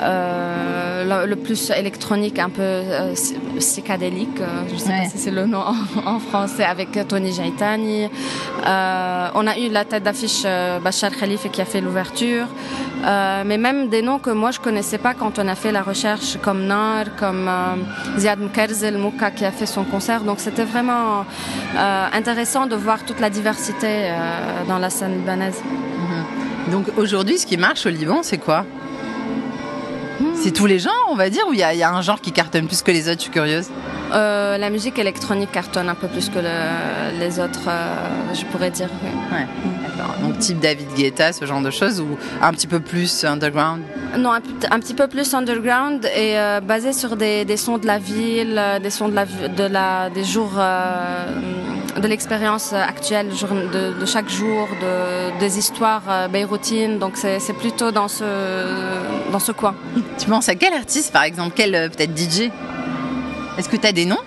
euh, 0.01 1.25
le, 1.27 1.35
plus 1.35 1.69
électronique, 1.69 2.39
un 2.39 2.49
peu 2.49 2.61
euh, 2.61 3.13
psychédélique, 3.61 4.39
euh, 4.41 4.63
je 4.67 4.73
ne 4.73 4.79
sais 4.79 4.89
ouais. 4.89 5.03
pas 5.03 5.09
si 5.09 5.17
c'est 5.17 5.31
le 5.31 5.45
nom 5.45 5.63
en, 6.05 6.19
français, 6.19 6.63
avec 6.63 6.89
Tony 7.07 7.31
Jaitani. 7.31 8.05
Euh, 8.05 9.27
on 9.35 9.47
a 9.47 9.57
eu 9.57 9.69
la 9.69 9.85
tête 9.85 10.03
d'affiche 10.03 10.43
Bachar 10.83 11.11
Khalife 11.17 11.49
qui 11.51 11.61
a 11.61 11.65
fait 11.65 11.81
l'ouverture, 11.81 12.47
mais 13.45 13.57
même 13.57 13.89
des 13.89 14.01
noms 14.01 14.19
que 14.19 14.29
moi 14.31 14.51
je 14.51 14.59
connaissais 14.59 14.97
pas 14.97 15.13
quand 15.13 15.39
on 15.39 15.47
a 15.47 15.55
fait 15.55 15.71
la 15.71 15.81
recherche, 15.81 16.37
comme 16.41 16.65
Nar, 16.65 17.05
comme 17.17 17.49
Ziad 18.17 18.39
Mkerzel 18.39 18.97
Mouka 18.97 19.31
qui 19.31 19.45
a 19.45 19.51
fait 19.51 19.65
son 19.65 19.83
concert. 19.83 20.21
Donc 20.21 20.39
c'était 20.39 20.65
vraiment 20.65 21.25
intéressant 22.13 22.65
de 22.65 22.75
voir 22.75 23.03
toute 23.05 23.19
la 23.19 23.29
diversité 23.29 24.11
dans 24.67 24.79
la 24.79 24.89
scène 24.89 25.13
libanaise. 25.19 25.59
-hmm. 25.63 26.71
Donc 26.71 26.85
aujourd'hui, 26.97 27.37
ce 27.37 27.45
qui 27.45 27.57
marche 27.57 27.85
au 27.85 27.89
Liban, 27.89 28.19
c'est 28.23 28.37
quoi? 28.47 28.65
C'est 30.35 30.51
tous 30.51 30.65
les 30.65 30.79
genres, 30.79 31.07
on 31.09 31.15
va 31.15 31.29
dire, 31.29 31.43
ou 31.47 31.53
il 31.53 31.59
y, 31.59 31.77
y, 31.77 31.83
a 31.83 31.91
un 31.91 32.01
genre 32.01 32.21
qui 32.21 32.31
cartonne 32.31 32.67
plus 32.67 32.81
que 32.81 32.91
les 32.91 33.07
autres 33.07 33.19
Je 33.19 33.23
suis 33.23 33.31
curieuse. 33.31 33.67
Euh, 34.13 34.57
la 34.57 34.69
musique 34.69 34.99
électronique 34.99 35.51
cartonne 35.51 35.87
un 35.87 35.95
peu 35.95 36.07
plus 36.07 36.29
que 36.29 36.39
le, 36.39 37.19
les 37.19 37.39
autres, 37.39 37.67
euh, 37.67 38.33
je 38.33 38.43
pourrais 38.45 38.69
dire. 38.71 38.89
Oui. 39.03 39.09
Ouais. 39.31 39.45
Mmh. 39.45 40.23
Donc 40.23 40.39
type 40.39 40.59
David 40.59 40.87
Guetta, 40.95 41.31
ce 41.31 41.45
genre 41.45 41.61
de 41.61 41.71
choses, 41.71 42.01
ou 42.01 42.17
un 42.41 42.51
petit 42.51 42.67
peu 42.67 42.79
plus 42.79 43.23
underground? 43.23 43.83
Non, 44.17 44.33
un, 44.33 44.41
un 44.69 44.79
petit 44.79 44.93
peu 44.93 45.07
plus 45.07 45.33
underground 45.33 46.05
et 46.05 46.37
euh, 46.37 46.59
basé 46.59 46.91
sur 46.91 47.15
des, 47.15 47.45
des, 47.45 47.57
sons 47.57 47.77
de 47.77 47.87
la 47.87 47.99
ville, 47.99 48.61
des 48.81 48.89
sons 48.89 49.07
de 49.09 49.15
la, 49.15 49.25
de 49.25 49.63
la, 49.63 50.09
des 50.09 50.23
jours, 50.23 50.59
de 51.99 52.07
l'expérience 52.07 52.73
actuelle 52.73 53.29
de, 53.29 53.99
de, 53.99 54.05
chaque 54.05 54.29
jour, 54.29 54.67
de, 54.81 55.39
des 55.39 55.57
histoires 55.57 56.03
euh, 56.09 56.27
beyroutines. 56.27 56.99
Donc 56.99 57.17
c'est 57.17 57.53
plutôt 57.57 57.91
dans 57.91 58.07
ce, 58.07 59.31
dans 59.31 59.39
ce 59.39 59.51
coin. 59.51 59.75
Tu 60.17 60.27
penses 60.29 60.49
à 60.49 60.55
quel 60.55 60.73
artiste, 60.73 61.11
par 61.11 61.23
exemple, 61.23 61.53
quel 61.55 61.89
peut-être 61.89 62.17
DJ 62.17 62.51
est-ce 63.57 63.69
que 63.69 63.77
tu 63.77 63.85
as 63.85 63.91
des 63.91 64.05
noms? 64.05 64.17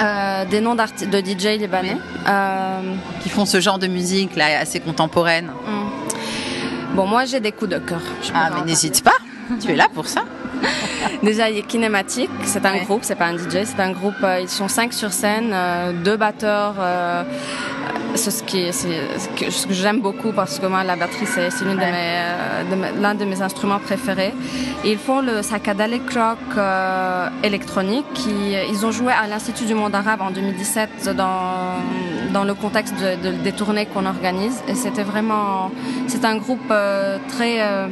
Euh, 0.00 0.44
Des 0.46 0.60
noms 0.60 0.74
de 0.74 1.18
DJ 1.18 1.58
libanais. 1.58 1.96
Euh... 2.26 2.94
Qui 3.22 3.28
font 3.28 3.44
ce 3.44 3.60
genre 3.60 3.78
de 3.78 3.86
musique 3.86 4.36
là, 4.36 4.60
assez 4.60 4.80
contemporaine 4.80 5.46
mm. 5.46 6.94
Bon, 6.94 7.06
moi 7.06 7.24
j'ai 7.24 7.40
des 7.40 7.52
coups 7.52 7.72
de 7.72 7.78
cœur. 7.78 8.00
Ah, 8.32 8.50
mais 8.54 8.64
n'hésite 8.64 9.02
pas, 9.02 9.16
tu 9.60 9.72
es 9.72 9.76
là 9.76 9.88
pour 9.92 10.06
ça. 10.06 10.22
Déjà, 11.22 11.50
il 11.50 11.56
y 11.56 11.58
a 11.58 11.62
Kinématique, 11.62 12.30
c'est 12.44 12.64
un 12.66 12.74
ouais. 12.74 12.84
groupe, 12.84 13.00
c'est 13.02 13.14
pas 13.14 13.26
un 13.26 13.36
DJ, 13.36 13.64
c'est 13.64 13.80
un 13.80 13.92
groupe, 13.92 14.14
euh, 14.22 14.40
ils 14.40 14.48
sont 14.48 14.68
cinq 14.68 14.92
sur 14.92 15.12
scène, 15.12 15.52
euh, 15.52 15.92
deux 15.92 16.16
batteurs, 16.16 16.74
euh, 16.78 17.22
ce, 18.14 18.42
qui, 18.42 18.72
ce 18.72 18.86
que, 19.36 19.50
ce 19.50 19.66
que 19.66 19.74
j'aime 19.74 20.00
beaucoup 20.00 20.32
parce 20.32 20.58
que 20.58 20.66
moi, 20.66 20.84
la 20.84 20.96
batterie, 20.96 21.26
c'est 21.26 21.48
l'un 21.64 21.74
de, 21.74 21.80
mes, 21.80 23.14
de, 23.14 23.18
de 23.18 23.24
mes 23.24 23.42
instruments 23.42 23.78
préférés. 23.78 24.32
Et 24.84 24.92
ils 24.92 24.98
font 24.98 25.20
le 25.20 25.42
Sakadalic 25.42 26.02
Rock 26.12 26.38
euh, 26.56 27.28
électronique. 27.42 28.04
Qui, 28.14 28.54
ils 28.70 28.86
ont 28.86 28.92
joué 28.92 29.12
à 29.12 29.26
l'Institut 29.26 29.64
du 29.64 29.74
monde 29.74 29.94
arabe 29.94 30.20
en 30.22 30.30
2017 30.30 31.10
dans, 31.16 31.76
dans 32.34 32.44
le 32.44 32.54
contexte 32.54 32.94
de, 32.96 33.30
des 33.46 33.52
tournées 33.52 33.86
qu'on 33.86 34.06
organise. 34.06 34.56
C'était 34.74 35.04
vraiment... 35.04 35.70
C'est 36.08 36.24
un 36.24 36.36
groupe 36.36 36.68
euh, 36.70 37.18
très 37.28 37.62
euh, 37.62 37.86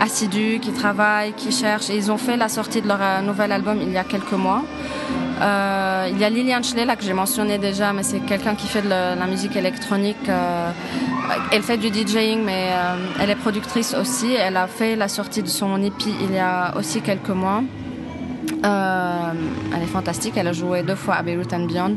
assidu, 0.00 0.60
qui 0.62 0.72
travaille, 0.72 1.32
qui 1.32 1.50
cherche. 1.50 1.88
Ils 1.88 2.10
ont 2.12 2.16
fait 2.16 2.36
la 2.36 2.48
sortie 2.48 2.80
de 2.80 2.88
leur 2.88 3.02
euh, 3.02 3.20
nouvel 3.20 3.50
album 3.50 3.78
il 3.82 3.92
y 3.92 3.98
a 3.98 4.04
quelques 4.04 4.38
mois. 4.46 4.62
Il 6.10 6.18
y 6.18 6.24
a 6.24 6.30
Liliane 6.30 6.62
là 6.86 6.96
que 6.96 7.04
j'ai 7.04 7.12
mentionné 7.12 7.58
déjà, 7.58 7.92
mais 7.92 8.02
c'est 8.02 8.20
quelqu'un 8.20 8.54
qui 8.54 8.66
fait 8.66 8.82
de 8.82 8.88
la, 8.88 9.26
musique 9.26 9.54
électronique. 9.56 10.26
Elle 11.52 11.62
fait 11.62 11.76
du 11.76 11.88
DJing, 11.88 12.42
mais 12.44 12.70
elle 13.20 13.30
est 13.30 13.40
productrice 13.46 13.94
aussi. 13.94 14.32
Elle 14.34 14.56
a 14.56 14.66
fait 14.66 14.96
la 14.96 15.06
sortie 15.06 15.42
de 15.44 15.48
son 15.48 15.80
EP 15.80 16.10
il 16.24 16.32
y 16.34 16.38
a 16.38 16.76
aussi 16.76 17.02
quelques 17.02 17.36
mois. 17.44 17.62
Euh, 18.64 19.32
elle 19.74 19.82
est 19.82 19.86
fantastique. 19.86 20.34
Elle 20.36 20.48
a 20.48 20.52
joué 20.52 20.82
deux 20.82 20.94
fois 20.94 21.14
à 21.14 21.22
Beirut 21.22 21.46
and 21.52 21.66
Beyond 21.66 21.94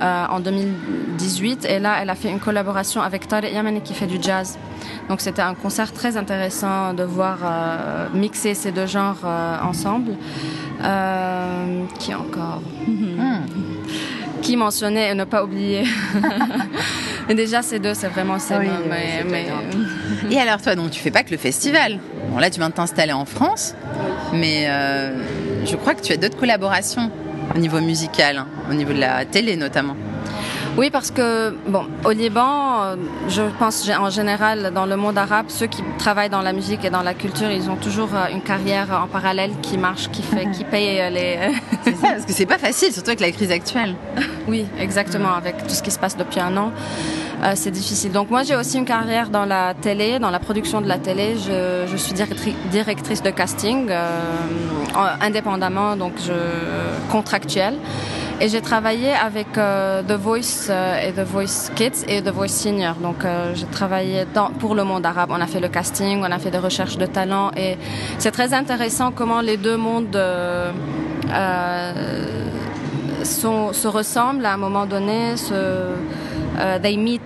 euh, 0.00 0.24
en 0.28 0.40
2018. 0.40 1.66
Et 1.66 1.78
là, 1.78 1.96
elle 2.00 2.10
a 2.10 2.14
fait 2.14 2.30
une 2.30 2.40
collaboration 2.40 3.02
avec 3.02 3.28
Tariq 3.28 3.52
Yamani 3.52 3.80
qui 3.82 3.94
fait 3.94 4.06
du 4.06 4.18
jazz. 4.20 4.58
Donc 5.08 5.20
c'était 5.20 5.42
un 5.42 5.54
concert 5.54 5.92
très 5.92 6.16
intéressant 6.16 6.94
de 6.94 7.02
voir 7.02 7.38
euh, 7.42 8.08
mixer 8.14 8.54
ces 8.54 8.72
deux 8.72 8.86
genres 8.86 9.20
euh, 9.24 9.56
ensemble. 9.62 10.12
Euh, 10.82 11.84
qui 11.98 12.14
encore? 12.14 12.62
Hmm. 12.86 13.40
Qui 14.42 14.56
mentionnait 14.56 15.10
et 15.10 15.14
ne 15.14 15.24
pas 15.24 15.42
oublier? 15.42 15.84
mais 17.28 17.34
déjà 17.34 17.62
ces 17.62 17.78
deux, 17.78 17.94
c'est 17.94 18.08
vraiment 18.08 18.38
ça. 18.38 18.60
Oui, 18.60 18.68
mais, 18.88 19.24
mais... 19.28 19.48
Et 20.30 20.38
alors 20.38 20.62
toi, 20.62 20.74
donc 20.74 20.90
tu 20.90 21.00
fais 21.00 21.10
pas 21.10 21.22
que 21.22 21.30
le 21.30 21.36
festival. 21.36 21.98
Bon 22.30 22.38
là, 22.38 22.50
tu 22.50 22.60
viens 22.60 22.68
de 22.68 22.74
t'installer 22.74 23.12
en 23.12 23.24
France, 23.24 23.74
mais 24.32 24.66
euh, 24.68 25.10
je 25.64 25.76
crois 25.76 25.94
que 25.94 26.02
tu 26.02 26.12
as 26.12 26.16
d'autres 26.16 26.36
collaborations 26.36 27.10
au 27.54 27.58
niveau 27.58 27.80
musical, 27.80 28.38
hein, 28.38 28.46
au 28.70 28.74
niveau 28.74 28.92
de 28.92 29.00
la 29.00 29.24
télé 29.24 29.56
notamment. 29.56 29.96
Oui, 30.76 30.90
parce 30.90 31.10
que, 31.10 31.50
bon, 31.66 31.86
au 32.04 32.12
Liban, 32.12 32.82
euh, 32.82 32.96
je 33.28 33.42
pense 33.58 33.88
en 33.88 34.10
général, 34.10 34.70
dans 34.72 34.86
le 34.86 34.96
monde 34.96 35.18
arabe, 35.18 35.46
ceux 35.48 35.66
qui 35.66 35.82
travaillent 35.98 36.30
dans 36.30 36.40
la 36.40 36.52
musique 36.52 36.84
et 36.84 36.90
dans 36.90 37.02
la 37.02 37.14
culture, 37.14 37.50
ils 37.50 37.68
ont 37.68 37.74
toujours 37.74 38.10
euh, 38.14 38.32
une 38.32 38.42
carrière 38.42 38.86
en 38.92 39.08
parallèle 39.08 39.50
qui 39.60 39.76
marche, 39.76 40.08
qui, 40.12 40.22
fait, 40.22 40.48
qui 40.52 40.62
paye 40.62 41.00
euh, 41.00 41.10
les. 41.10 41.38
c'est 41.82 41.96
ça, 41.96 42.08
parce 42.12 42.24
que 42.26 42.32
c'est 42.32 42.46
pas 42.46 42.58
facile, 42.58 42.92
surtout 42.92 43.10
avec 43.10 43.20
la 43.20 43.32
crise 43.32 43.50
actuelle. 43.50 43.96
Oui, 44.46 44.64
exactement, 44.78 45.34
avec 45.34 45.58
tout 45.66 45.74
ce 45.74 45.82
qui 45.82 45.90
se 45.90 45.98
passe 45.98 46.16
depuis 46.16 46.40
un 46.40 46.56
an. 46.56 46.72
Euh, 47.42 47.52
c'est 47.54 47.70
difficile. 47.70 48.12
Donc 48.12 48.30
moi 48.30 48.42
j'ai 48.42 48.56
aussi 48.56 48.78
une 48.78 48.84
carrière 48.84 49.30
dans 49.30 49.44
la 49.44 49.74
télé, 49.74 50.18
dans 50.18 50.30
la 50.30 50.40
production 50.40 50.80
de 50.80 50.88
la 50.88 50.98
télé. 50.98 51.36
Je, 51.36 51.86
je 51.86 51.96
suis 51.96 52.12
directrice 52.12 53.22
de 53.22 53.30
casting 53.30 53.88
euh, 53.90 54.08
indépendamment, 55.20 55.96
donc 55.96 56.14
je 56.26 56.32
contractuelle. 57.10 57.76
Et 58.40 58.48
j'ai 58.48 58.60
travaillé 58.60 59.12
avec 59.12 59.58
euh, 59.58 60.00
The 60.02 60.12
Voice 60.12 60.68
euh, 60.70 61.08
et 61.08 61.12
The 61.12 61.26
Voice 61.26 61.70
Kids 61.74 62.04
et 62.06 62.22
The 62.22 62.28
Voice 62.30 62.48
Senior. 62.48 62.94
Donc 62.94 63.24
euh, 63.24 63.52
j'ai 63.54 63.66
travaillé 63.66 64.26
dans, 64.32 64.50
pour 64.50 64.76
le 64.76 64.84
monde 64.84 65.04
arabe. 65.04 65.30
On 65.32 65.40
a 65.40 65.46
fait 65.46 65.58
le 65.60 65.68
casting, 65.68 66.20
on 66.20 66.30
a 66.30 66.38
fait 66.38 66.52
des 66.52 66.58
recherches 66.58 66.98
de 66.98 67.06
talent 67.06 67.50
et 67.56 67.76
c'est 68.18 68.30
très 68.30 68.54
intéressant 68.54 69.10
comment 69.10 69.40
les 69.40 69.56
deux 69.56 69.76
mondes 69.76 70.14
euh, 70.14 70.70
sont, 73.24 73.72
se 73.72 73.88
ressemblent 73.88 74.46
à 74.46 74.54
un 74.54 74.56
moment 74.56 74.86
donné. 74.86 75.36
Se, 75.36 75.54
euh, 76.58 76.78
they 76.78 76.96
meet, 76.96 77.22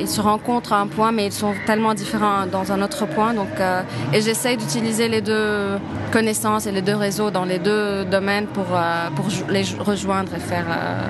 ils 0.00 0.08
se 0.08 0.20
rencontrent 0.20 0.72
à 0.72 0.80
un 0.80 0.86
point, 0.86 1.12
mais 1.12 1.26
ils 1.26 1.32
sont 1.32 1.54
tellement 1.66 1.94
différents 1.94 2.46
dans 2.46 2.72
un 2.72 2.82
autre 2.82 3.06
point. 3.06 3.34
Donc, 3.34 3.48
euh, 3.60 3.82
et 4.12 4.20
j'essaye 4.20 4.56
d'utiliser 4.56 5.08
les 5.08 5.20
deux 5.20 5.78
connaissances 6.12 6.66
et 6.66 6.72
les 6.72 6.82
deux 6.82 6.96
réseaux 6.96 7.30
dans 7.30 7.44
les 7.44 7.58
deux 7.58 8.04
domaines 8.04 8.46
pour, 8.46 8.66
euh, 8.74 9.08
pour 9.14 9.26
les 9.48 9.64
rejoindre 9.78 10.34
et 10.34 10.40
faire 10.40 10.66
euh, 10.68 11.08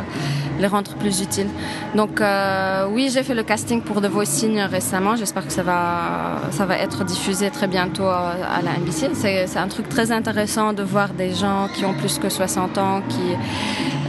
les 0.62 0.69
rendre 0.69 0.92
plus 0.95 1.21
utiles. 1.21 1.49
Donc 1.95 2.21
euh, 2.21 2.87
oui, 2.90 3.11
j'ai 3.12 3.23
fait 3.23 3.35
le 3.35 3.42
casting 3.42 3.83
pour 3.83 4.00
The 4.00 4.07
Voice 4.07 4.26
Senior 4.26 4.71
récemment. 4.71 5.16
J'espère 5.16 5.47
que 5.47 5.52
ça 5.52 5.62
va, 5.62 6.40
ça 6.50 6.64
va 6.64 6.78
être 6.78 7.04
diffusé 7.04 7.50
très 7.50 7.66
bientôt 7.66 8.07
à, 8.07 8.35
à 8.59 8.62
la 8.62 8.73
NBC. 8.78 9.11
C'est 9.14 9.59
un 9.59 9.69
truc 9.69 9.88
très 9.88 10.11
intéressant 10.12 10.73
de 10.73 10.83
voir 10.83 11.11
des 11.11 11.35
gens 11.35 11.69
qui 11.75 11.85
ont 11.85 11.95
plus 11.95 12.19
que 12.19 12.28
60 12.28 12.78
ans, 12.78 13.02
qui 13.09 13.37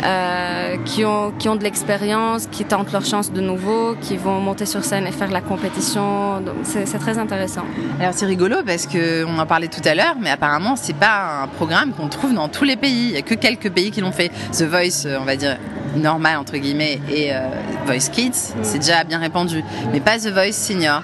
euh, 0.03 0.75
qui, 0.83 1.05
ont, 1.05 1.31
qui 1.39 1.47
ont 1.47 1.55
de 1.55 1.63
l'expérience, 1.63 2.47
qui 2.47 2.65
tentent 2.65 2.91
leur 2.91 3.05
chance 3.05 3.31
de 3.31 3.39
nouveau, 3.39 3.95
qui 4.01 4.17
vont 4.17 4.39
monter 4.41 4.65
sur 4.65 4.83
scène 4.83 5.07
et 5.07 5.11
faire 5.11 5.31
la 5.31 5.39
compétition. 5.39 6.43
C'est 6.63 6.99
très 6.99 7.17
intéressant. 7.17 7.63
Alors 8.01 8.13
c'est 8.13 8.25
rigolo 8.25 8.57
parce 8.65 8.85
qu'on 8.85 9.39
en 9.39 9.45
parlait 9.45 9.69
tout 9.69 9.81
à 9.85 9.95
l'heure, 9.95 10.15
mais 10.19 10.29
apparemment 10.29 10.75
c'est 10.75 10.95
pas 10.95 11.43
un 11.43 11.47
programme 11.47 11.93
qu'on 11.93 12.09
trouve 12.09 12.33
dans 12.33 12.49
tous 12.49 12.65
les 12.65 12.75
pays. 12.75 13.07
Il 13.07 13.11
n'y 13.13 13.17
a 13.17 13.21
que 13.21 13.35
quelques 13.35 13.69
pays 13.69 13.91
qui 13.91 14.01
l'ont 14.01 14.11
fait. 14.11 14.29
The 14.51 14.63
Voice, 14.63 15.05
euh, 15.05 15.19
on 15.21 15.25
va 15.25 15.37
dire 15.37 15.57
normal 15.95 16.37
entre 16.37 16.57
guillemets, 16.57 16.99
et 17.09 17.33
euh, 17.33 17.39
Voice 17.85 18.09
Kids, 18.11 18.53
c'est 18.61 18.79
déjà 18.79 19.03
bien 19.03 19.19
répandu, 19.19 19.63
mais 19.91 19.99
pas 19.99 20.17
The 20.17 20.29
Voice 20.29 20.53
Senior 20.53 21.01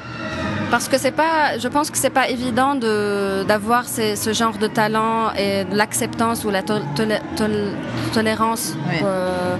parce 0.72 0.88
que 0.88 1.00
c'est 1.00 1.12
pas, 1.12 1.58
je 1.58 1.68
pense 1.68 1.90
que 1.90 1.98
c'est 1.98 2.12
pas 2.12 2.30
évident 2.30 2.76
de 2.76 3.44
d'avoir 3.48 3.86
ce 3.88 4.34
genre 4.34 4.58
de 4.58 4.68
talent 4.68 5.34
et 5.34 5.64
de 5.66 5.76
l'acceptance 5.76 6.46
ou 6.46 6.52
la 6.52 6.62
to 6.62 6.76
tol 6.96 7.08
tol 7.36 7.52
tolérance 8.14 8.76
oui. 8.88 8.98
euh, 9.04 9.56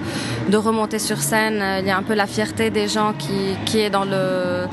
de 0.50 0.58
remonter 0.58 1.00
sur 1.00 1.18
scène. 1.18 1.64
Il 1.80 1.88
y 1.88 1.92
a 1.92 1.98
un 1.98 2.04
peu 2.04 2.14
la 2.14 2.28
fierté 2.28 2.70
des 2.70 2.88
gens 2.88 3.14
qui 3.18 3.56
qui 3.66 3.80
est 3.80 3.90
dans 3.90 4.06
le 4.06 4.68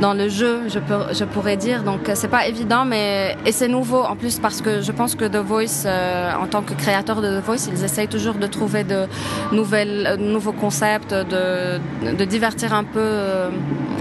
dans 0.00 0.14
le 0.14 0.28
jeu, 0.28 0.62
je, 0.68 0.78
peux, 0.78 1.12
je 1.12 1.24
pourrais 1.24 1.56
dire. 1.56 1.82
Donc 1.82 2.10
c'est 2.14 2.28
pas 2.28 2.46
évident, 2.46 2.84
mais 2.84 3.36
et 3.46 3.52
c'est 3.52 3.68
nouveau 3.68 4.02
en 4.02 4.16
plus 4.16 4.38
parce 4.38 4.60
que 4.60 4.80
je 4.80 4.92
pense 4.92 5.14
que 5.14 5.24
The 5.26 5.36
Voice, 5.36 5.84
euh, 5.86 6.32
en 6.34 6.46
tant 6.46 6.62
que 6.62 6.74
créateur 6.74 7.20
de 7.20 7.38
The 7.38 7.44
Voice, 7.44 7.68
ils 7.72 7.84
essayent 7.84 8.08
toujours 8.08 8.34
de 8.34 8.46
trouver 8.46 8.84
de 8.84 9.06
nouvelles, 9.52 10.06
euh, 10.06 10.16
nouveaux 10.16 10.52
concepts, 10.52 11.12
de, 11.12 11.78
de 12.12 12.24
divertir 12.24 12.72
un 12.72 12.84
peu 12.84 12.98
euh, 12.98 13.50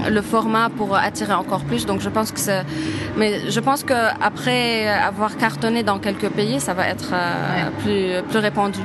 le 0.09 0.21
format 0.21 0.69
pour 0.69 0.95
attirer 0.95 1.33
encore 1.33 1.63
plus. 1.65 1.85
Donc 1.85 2.01
je 2.01 2.09
pense 2.09 2.31
que 2.31 2.39
c'est, 2.39 2.63
mais 3.17 3.49
je 3.49 3.59
pense 3.59 3.83
que 3.83 3.93
après 4.21 4.87
avoir 4.87 5.37
cartonné 5.37 5.83
dans 5.83 5.99
quelques 5.99 6.29
pays, 6.29 6.59
ça 6.59 6.73
va 6.73 6.87
être 6.87 7.11
euh, 7.13 7.65
ouais. 7.65 8.21
plus 8.21 8.29
plus 8.29 8.39
répandu. 8.39 8.79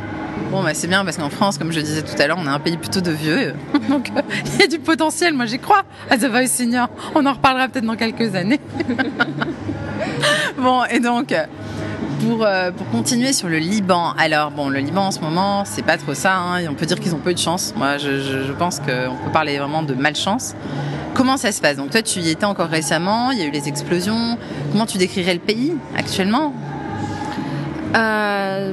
Bon, 0.54 0.62
bah, 0.62 0.72
c'est 0.72 0.86
bien 0.86 1.04
parce 1.04 1.16
qu'en 1.16 1.30
France, 1.30 1.58
comme 1.58 1.72
je 1.72 1.80
disais 1.80 2.02
tout 2.02 2.14
à 2.16 2.28
l'heure, 2.28 2.36
on 2.40 2.46
est 2.46 2.48
un 2.48 2.60
pays 2.60 2.76
plutôt 2.76 3.00
de 3.00 3.10
vieux. 3.10 3.54
Donc, 3.88 4.12
il 4.14 4.18
euh, 4.18 4.60
y 4.60 4.62
a 4.62 4.66
du 4.68 4.78
potentiel. 4.78 5.34
Moi, 5.34 5.46
j'y 5.46 5.58
crois 5.58 5.82
à 6.08 6.16
The 6.16 6.26
Voice 6.26 6.46
Senior. 6.46 6.88
On 7.16 7.26
en 7.26 7.32
reparlera 7.32 7.66
peut-être 7.66 7.84
dans 7.84 7.96
quelques 7.96 8.36
années. 8.36 8.60
bon, 10.56 10.84
et 10.84 11.00
donc, 11.00 11.34
pour, 12.20 12.44
euh, 12.44 12.70
pour 12.70 12.88
continuer 12.90 13.32
sur 13.32 13.48
le 13.48 13.58
Liban. 13.58 14.12
Alors, 14.16 14.52
bon, 14.52 14.68
le 14.68 14.78
Liban 14.78 15.08
en 15.08 15.10
ce 15.10 15.18
moment, 15.18 15.64
c'est 15.64 15.84
pas 15.84 15.96
trop 15.96 16.14
ça. 16.14 16.36
Hein. 16.36 16.68
On 16.70 16.74
peut 16.74 16.86
dire 16.86 17.00
qu'ils 17.00 17.16
ont 17.16 17.20
peu 17.20 17.34
de 17.34 17.40
chance. 17.40 17.74
Moi, 17.76 17.98
je, 17.98 18.20
je, 18.20 18.44
je 18.44 18.52
pense 18.52 18.78
qu'on 18.78 18.84
peut 19.24 19.32
parler 19.32 19.58
vraiment 19.58 19.82
de 19.82 19.94
malchance. 19.94 20.54
Comment 21.14 21.36
ça 21.36 21.50
se 21.50 21.60
passe? 21.60 21.78
Donc, 21.78 21.90
toi, 21.90 22.02
tu 22.02 22.20
y 22.20 22.30
étais 22.30 22.44
encore 22.46 22.68
récemment. 22.68 23.32
Il 23.32 23.40
y 23.40 23.42
a 23.42 23.46
eu 23.46 23.50
les 23.50 23.66
explosions. 23.66 24.38
Comment 24.70 24.86
tu 24.86 24.98
décrirais 24.98 25.34
le 25.34 25.40
pays 25.40 25.74
actuellement? 25.96 26.54
Euh 27.96 28.72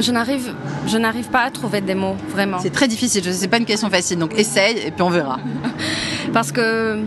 je 0.00 0.12
n'arrive, 0.12 0.54
je 0.86 0.98
n'arrive 0.98 1.28
pas 1.28 1.42
à 1.42 1.50
trouver 1.50 1.80
des 1.80 1.94
mots, 1.94 2.16
vraiment. 2.28 2.58
C'est 2.60 2.70
très 2.70 2.88
difficile, 2.88 3.22
je 3.24 3.30
sais, 3.30 3.48
pas 3.48 3.58
une 3.58 3.64
question 3.64 3.90
facile, 3.90 4.18
donc 4.18 4.38
essaye 4.38 4.78
et 4.78 4.90
puis 4.90 5.02
on 5.02 5.10
verra. 5.10 5.38
Parce 6.32 6.52
que 6.52 7.00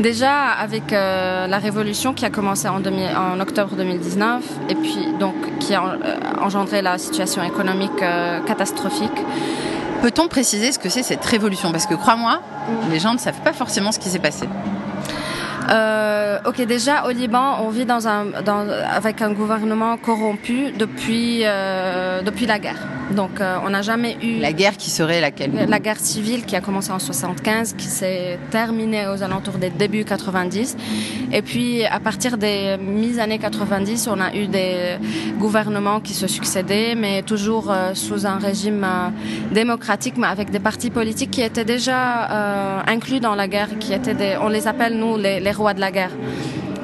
déjà 0.00 0.50
avec 0.50 0.92
euh, 0.92 1.46
la 1.46 1.58
révolution 1.58 2.14
qui 2.14 2.24
a 2.24 2.30
commencé 2.30 2.68
en, 2.68 2.80
demi, 2.80 3.02
en, 3.06 3.40
octobre 3.40 3.74
2019 3.76 4.42
et 4.68 4.74
puis 4.74 5.08
donc 5.18 5.34
qui 5.58 5.74
a 5.74 5.82
euh, 5.82 6.16
engendré 6.40 6.82
la 6.82 6.98
situation 6.98 7.42
économique 7.42 8.02
euh, 8.02 8.40
catastrophique. 8.40 9.10
Peut-on 10.02 10.28
préciser 10.28 10.70
ce 10.70 10.78
que 10.78 10.88
c'est 10.88 11.02
cette 11.02 11.24
révolution? 11.24 11.72
Parce 11.72 11.86
que 11.86 11.94
crois-moi, 11.94 12.40
les 12.90 13.00
gens 13.00 13.14
ne 13.14 13.18
savent 13.18 13.40
pas 13.42 13.52
forcément 13.52 13.90
ce 13.90 13.98
qui 13.98 14.08
s'est 14.08 14.20
passé. 14.20 14.46
Euh, 15.70 16.38
ok, 16.46 16.62
déjà 16.62 17.04
au 17.06 17.10
Liban, 17.10 17.58
on 17.62 17.68
vit 17.68 17.84
dans 17.84 18.08
un, 18.08 18.26
dans, 18.44 18.68
avec 18.68 19.20
un 19.22 19.32
gouvernement 19.32 19.96
corrompu 19.96 20.72
depuis, 20.72 21.42
euh, 21.44 22.22
depuis 22.22 22.46
la 22.46 22.58
guerre. 22.58 22.97
Donc 23.14 23.40
euh, 23.40 23.56
on 23.64 23.70
n'a 23.70 23.82
jamais 23.82 24.16
eu... 24.22 24.38
La 24.40 24.52
guerre 24.52 24.76
qui 24.76 24.90
serait 24.90 25.20
laquelle? 25.20 25.52
La 25.68 25.78
guerre 25.78 25.98
civile 25.98 26.44
qui 26.44 26.56
a 26.56 26.60
commencé 26.60 26.90
en 26.90 26.98
75, 26.98 27.74
qui 27.74 27.86
s'est 27.86 28.38
terminée 28.50 29.06
aux 29.08 29.22
alentours 29.22 29.58
des 29.58 29.70
débuts 29.70 30.04
90. 30.04 30.76
Et 31.32 31.42
puis 31.42 31.84
à 31.84 32.00
partir 32.00 32.38
des 32.38 32.76
mi-années 32.78 33.38
90, 33.38 34.08
on 34.08 34.20
a 34.20 34.34
eu 34.34 34.46
des 34.46 34.96
gouvernements 35.38 36.00
qui 36.00 36.14
se 36.14 36.26
succédaient, 36.26 36.94
mais 36.94 37.22
toujours 37.22 37.70
euh, 37.70 37.94
sous 37.94 38.26
un 38.26 38.38
régime 38.38 38.84
euh, 38.84 39.08
démocratique, 39.52 40.16
mais 40.16 40.26
avec 40.26 40.50
des 40.50 40.58
partis 40.60 40.90
politiques 40.90 41.30
qui 41.30 41.42
étaient 41.42 41.64
déjà 41.64 42.30
euh, 42.30 42.80
inclus 42.86 43.20
dans 43.20 43.34
la 43.34 43.48
guerre, 43.48 43.68
qui 43.78 43.92
étaient 43.92 44.14
des, 44.14 44.36
on 44.40 44.48
les 44.48 44.66
appelle 44.66 44.96
nous 44.98 45.16
les, 45.16 45.40
les 45.40 45.52
rois 45.52 45.74
de 45.74 45.80
la 45.80 45.90
guerre. 45.90 46.10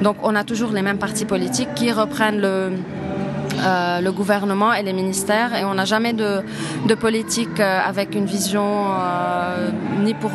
Donc 0.01 0.17
on 0.23 0.35
a 0.35 0.43
toujours 0.43 0.71
les 0.71 0.81
mêmes 0.81 0.97
partis 0.97 1.25
politiques 1.25 1.73
qui 1.75 1.91
reprennent 1.91 2.41
le 2.41 2.71
euh, 3.65 3.99
le 3.99 4.11
gouvernement 4.11 4.73
et 4.73 4.83
les 4.83 4.93
ministères 4.93 5.55
et 5.55 5.65
on 5.65 5.73
n'a 5.73 5.85
jamais 5.85 6.13
de, 6.13 6.43
politique 6.99 7.59
euh, 7.59 7.79
avec 7.83 8.13
une 8.13 8.25
vision 8.25 8.63
euh, 8.63 9.71
ni 10.03 10.13
pour 10.13 10.33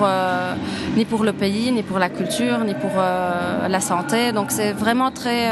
ni 0.96 1.04
pour 1.04 1.22
le 1.22 1.32
pays 1.32 1.70
ni 1.70 1.82
pour 1.82 1.99
la 2.00 2.08
culture 2.08 2.64
ni 2.64 2.75
pour 2.75 2.90
la 2.96 3.80
santé. 3.80 4.32
Donc 4.32 4.50
c'est 4.50 4.72
vraiment 4.72 5.10
très 5.12 5.49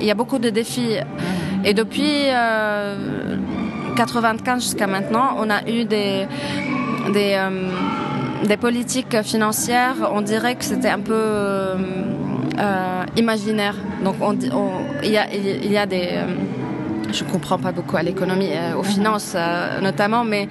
il 0.00 0.06
y 0.06 0.10
a 0.10 0.14
beaucoup 0.14 0.38
de 0.38 0.48
défis. 0.50 0.96
Et 1.64 1.74
depuis 1.74 2.28
95 3.96 4.62
jusqu'à 4.62 4.86
maintenant 4.86 5.36
on 5.38 5.50
a 5.50 5.68
eu 5.68 5.84
des 5.84 6.26
des 7.12 8.56
politiques 8.56 9.22
financières. 9.22 9.96
On 10.12 10.22
dirait 10.22 10.54
que 10.54 10.64
c'était 10.64 10.90
un 10.90 11.00
peu 11.00 11.22
imaginaire. 13.16 13.76
Donc 14.02 14.16
on, 14.20 14.36
on 14.52 14.70
il 15.02 15.10
y 15.10 15.18
a 15.18 15.26
il 15.32 15.70
y 15.70 15.76
a 15.76 15.86
des 15.86 16.08
je 17.14 17.24
comprends 17.24 17.58
pas 17.58 17.72
beaucoup 17.72 17.96
à 17.96 18.02
l'économie, 18.02 18.50
euh, 18.52 18.76
aux 18.76 18.82
finances 18.82 19.32
euh, 19.36 19.80
notamment, 19.80 20.24
mais, 20.24 20.48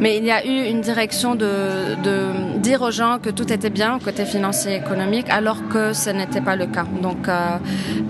mais 0.00 0.16
il 0.18 0.24
y 0.24 0.30
a 0.30 0.44
eu 0.44 0.58
une 0.72 0.80
direction 0.80 1.34
de, 1.34 1.94
de 2.02 2.58
dire 2.58 2.82
aux 2.82 2.90
gens 2.90 3.18
que 3.22 3.30
tout 3.30 3.52
était 3.52 3.70
bien 3.70 3.98
côté 3.98 4.24
financier 4.24 4.72
et 4.72 4.76
économique, 4.76 5.28
alors 5.30 5.68
que 5.72 5.92
ce 5.92 6.10
n'était 6.10 6.40
pas 6.40 6.56
le 6.56 6.66
cas. 6.66 6.86
Donc, 7.02 7.28
euh, 7.28 7.58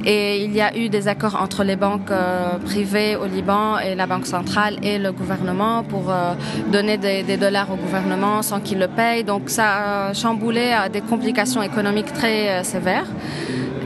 et 0.05 0.45
il 0.45 0.53
y 0.55 0.61
a 0.61 0.77
eu 0.77 0.89
des 0.89 1.07
accords 1.09 1.39
entre 1.41 1.63
les 1.65 1.77
banques 1.77 2.11
euh, 2.11 2.59
privées 2.65 3.15
au 3.17 3.27
Liban 3.27 3.79
et 3.79 3.95
la 3.95 4.07
Banque 4.07 4.27
centrale 4.27 4.77
et 4.83 4.99
le 4.99 5.13
gouvernement 5.13 5.83
pour 5.85 6.11
euh, 6.11 6.35
donner 6.73 6.97
des, 6.97 7.23
des 7.23 7.37
dollars 7.37 7.71
au 7.71 7.77
gouvernement 7.77 8.43
sans 8.43 8.61
qu'il 8.61 8.79
le 8.79 8.89
paye. 8.89 9.23
Donc 9.25 9.51
ça 9.51 10.09
a 10.09 10.15
chamboulé 10.15 10.73
à 10.73 10.89
des 10.89 11.03
complications 11.03 11.63
économiques 11.63 12.13
très 12.13 12.49
euh, 12.49 12.63
sévères. 12.63 13.07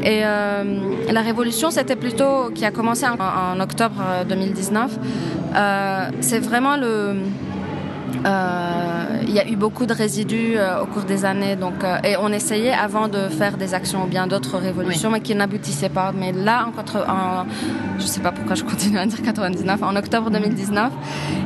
Et 0.04 0.24
euh, 0.24 0.64
la 1.10 1.20
révolution, 1.20 1.70
c'était 1.70 1.96
plutôt 1.96 2.50
qui 2.54 2.64
a 2.64 2.70
commencé 2.70 3.06
en, 3.06 3.16
en 3.18 3.60
octobre 3.60 4.02
2019. 4.28 4.98
Euh, 5.54 6.08
c'est 6.20 6.40
vraiment 6.40 6.76
le 6.76 7.16
euh, 8.24 9.22
il 9.22 9.32
y 9.32 9.38
a 9.40 9.48
eu 9.48 9.56
beaucoup 9.56 9.86
de 9.86 9.92
résidus 9.92 10.54
euh, 10.56 10.82
au 10.82 10.86
cours 10.86 11.02
des 11.02 11.24
années 11.24 11.54
donc 11.56 11.84
euh, 11.84 11.98
et 12.02 12.16
on 12.16 12.32
essayait 12.32 12.72
avant 12.72 13.08
de 13.08 13.28
faire 13.28 13.56
des 13.56 13.74
actions 13.74 14.04
ou 14.04 14.06
bien 14.06 14.26
d'autres 14.26 14.58
révolutions 14.58 15.10
oui. 15.10 15.16
mais 15.16 15.20
qui 15.20 15.34
n'aboutissaient 15.34 15.88
pas 15.88 16.12
mais 16.12 16.32
là 16.32 16.66
en, 16.66 17.00
en 17.00 17.46
je 17.98 18.06
sais 18.06 18.20
pas 18.20 18.32
pourquoi 18.32 18.54
je 18.54 18.64
continue 18.64 18.98
à 18.98 19.06
dire 19.06 19.22
99 19.22 19.82
en 19.82 19.94
octobre 19.96 20.30
2019 20.30 20.92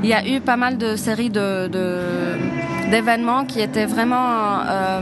il 0.02 0.08
y 0.08 0.14
a 0.14 0.26
eu 0.26 0.40
pas 0.40 0.56
mal 0.56 0.78
de 0.78 0.96
séries 0.96 1.30
de 1.30 1.68
d'événements 2.90 3.44
qui 3.44 3.60
étaient 3.60 3.86
vraiment 3.86 4.60
euh, 4.68 5.00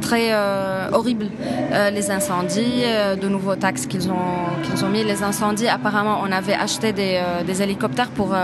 très 0.00 0.28
euh, 0.32 0.88
horrible 0.92 1.26
euh, 1.72 1.90
les 1.90 2.10
incendies 2.10 2.82
euh, 2.84 3.16
de 3.16 3.28
nouveaux 3.28 3.56
taxes 3.56 3.86
qu'ils 3.86 4.10
ont 4.10 4.48
qu'ils 4.62 4.84
ont 4.84 4.88
mis. 4.88 5.04
Les 5.04 5.22
incendies 5.22 5.68
apparemment 5.68 6.20
on 6.22 6.30
avait 6.32 6.54
acheté 6.54 6.92
des, 6.92 7.20
euh, 7.20 7.44
des 7.44 7.62
hélicoptères 7.62 8.10
pour 8.10 8.34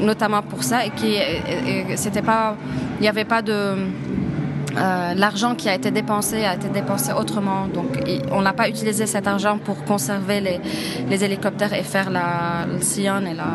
notamment 0.00 0.42
pour 0.42 0.62
ça 0.62 0.84
et 0.86 0.90
qui 0.90 1.16
c'était 1.96 2.22
pas 2.22 2.56
il 2.98 3.02
n'y 3.02 3.08
avait 3.08 3.24
pas 3.24 3.42
de 3.42 3.58
l'argent 5.16 5.54
qui 5.54 5.68
a 5.68 5.74
été 5.74 5.90
dépensé 5.90 6.44
a 6.44 6.54
été 6.54 6.68
dépensé 6.68 7.12
autrement. 7.12 7.66
Donc 7.66 7.98
on 8.30 8.42
n'a 8.42 8.52
pas 8.52 8.68
utilisé 8.68 9.06
cet 9.06 9.26
argent 9.26 9.58
pour 9.58 9.84
conserver 9.84 10.40
les, 10.40 10.60
les 11.08 11.24
hélicoptères 11.24 11.74
et 11.74 11.82
faire 11.82 12.10
la 12.10 12.66
le 12.72 12.80
Sion 12.80 13.20
et 13.30 13.34
la 13.34 13.50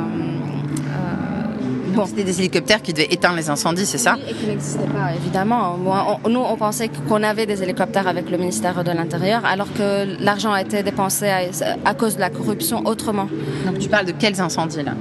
Bon. 1.98 2.06
C'était 2.06 2.24
des 2.24 2.39
hélicoptères 2.39 2.84
qui 2.84 2.94
devaient 2.94 3.08
éteindre 3.10 3.38
les 3.38 3.50
incendies, 3.50 3.88
c'est 3.88 3.98
ça 3.98 4.18
Et 4.30 4.34
qui 4.34 4.46
n'existaient 4.46 4.86
pas, 4.86 5.16
évidemment. 5.16 5.77
Moi, 5.77 6.20
on, 6.24 6.30
nous, 6.30 6.39
on 6.39 6.56
pensait 6.56 6.89
qu'on 6.89 7.24
avait 7.24 7.48
des 7.48 7.63
hélicoptères 7.63 8.08
avec 8.08 8.30
le 8.30 8.38
ministère 8.38 8.84
de 8.84 8.92
l'Intérieur, 8.92 9.44
alors 9.46 9.74
que 9.74 10.06
l'argent 10.24 10.51
a 10.51 10.62
été 10.62 10.84
dépensé 10.84 11.27
à, 11.27 11.39
à, 11.86 11.94
cause 11.96 12.16
de 12.16 12.20
la 12.20 12.30
corruption 12.30 12.84
autrement. 12.86 13.27
Donc 13.66 13.80
tu 13.80 13.89
parles 13.89 14.06
de 14.06 14.12
quels 14.12 14.39
incendies 14.39 14.84
là? 14.84 14.94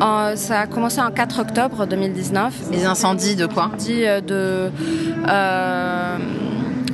Euh, 0.00 0.36
Ça 0.36 0.60
a 0.60 0.66
commencé 0.66 1.00
en 1.00 1.10
4 1.10 1.40
octobre 1.40 1.86
2019. 1.86 2.52
Les 2.70 2.84
incendies 2.84 3.34
de 3.34 3.46
quoi? 3.46 3.70
Incendies 3.74 4.04
de, 4.26 4.70
euh, 5.28 6.16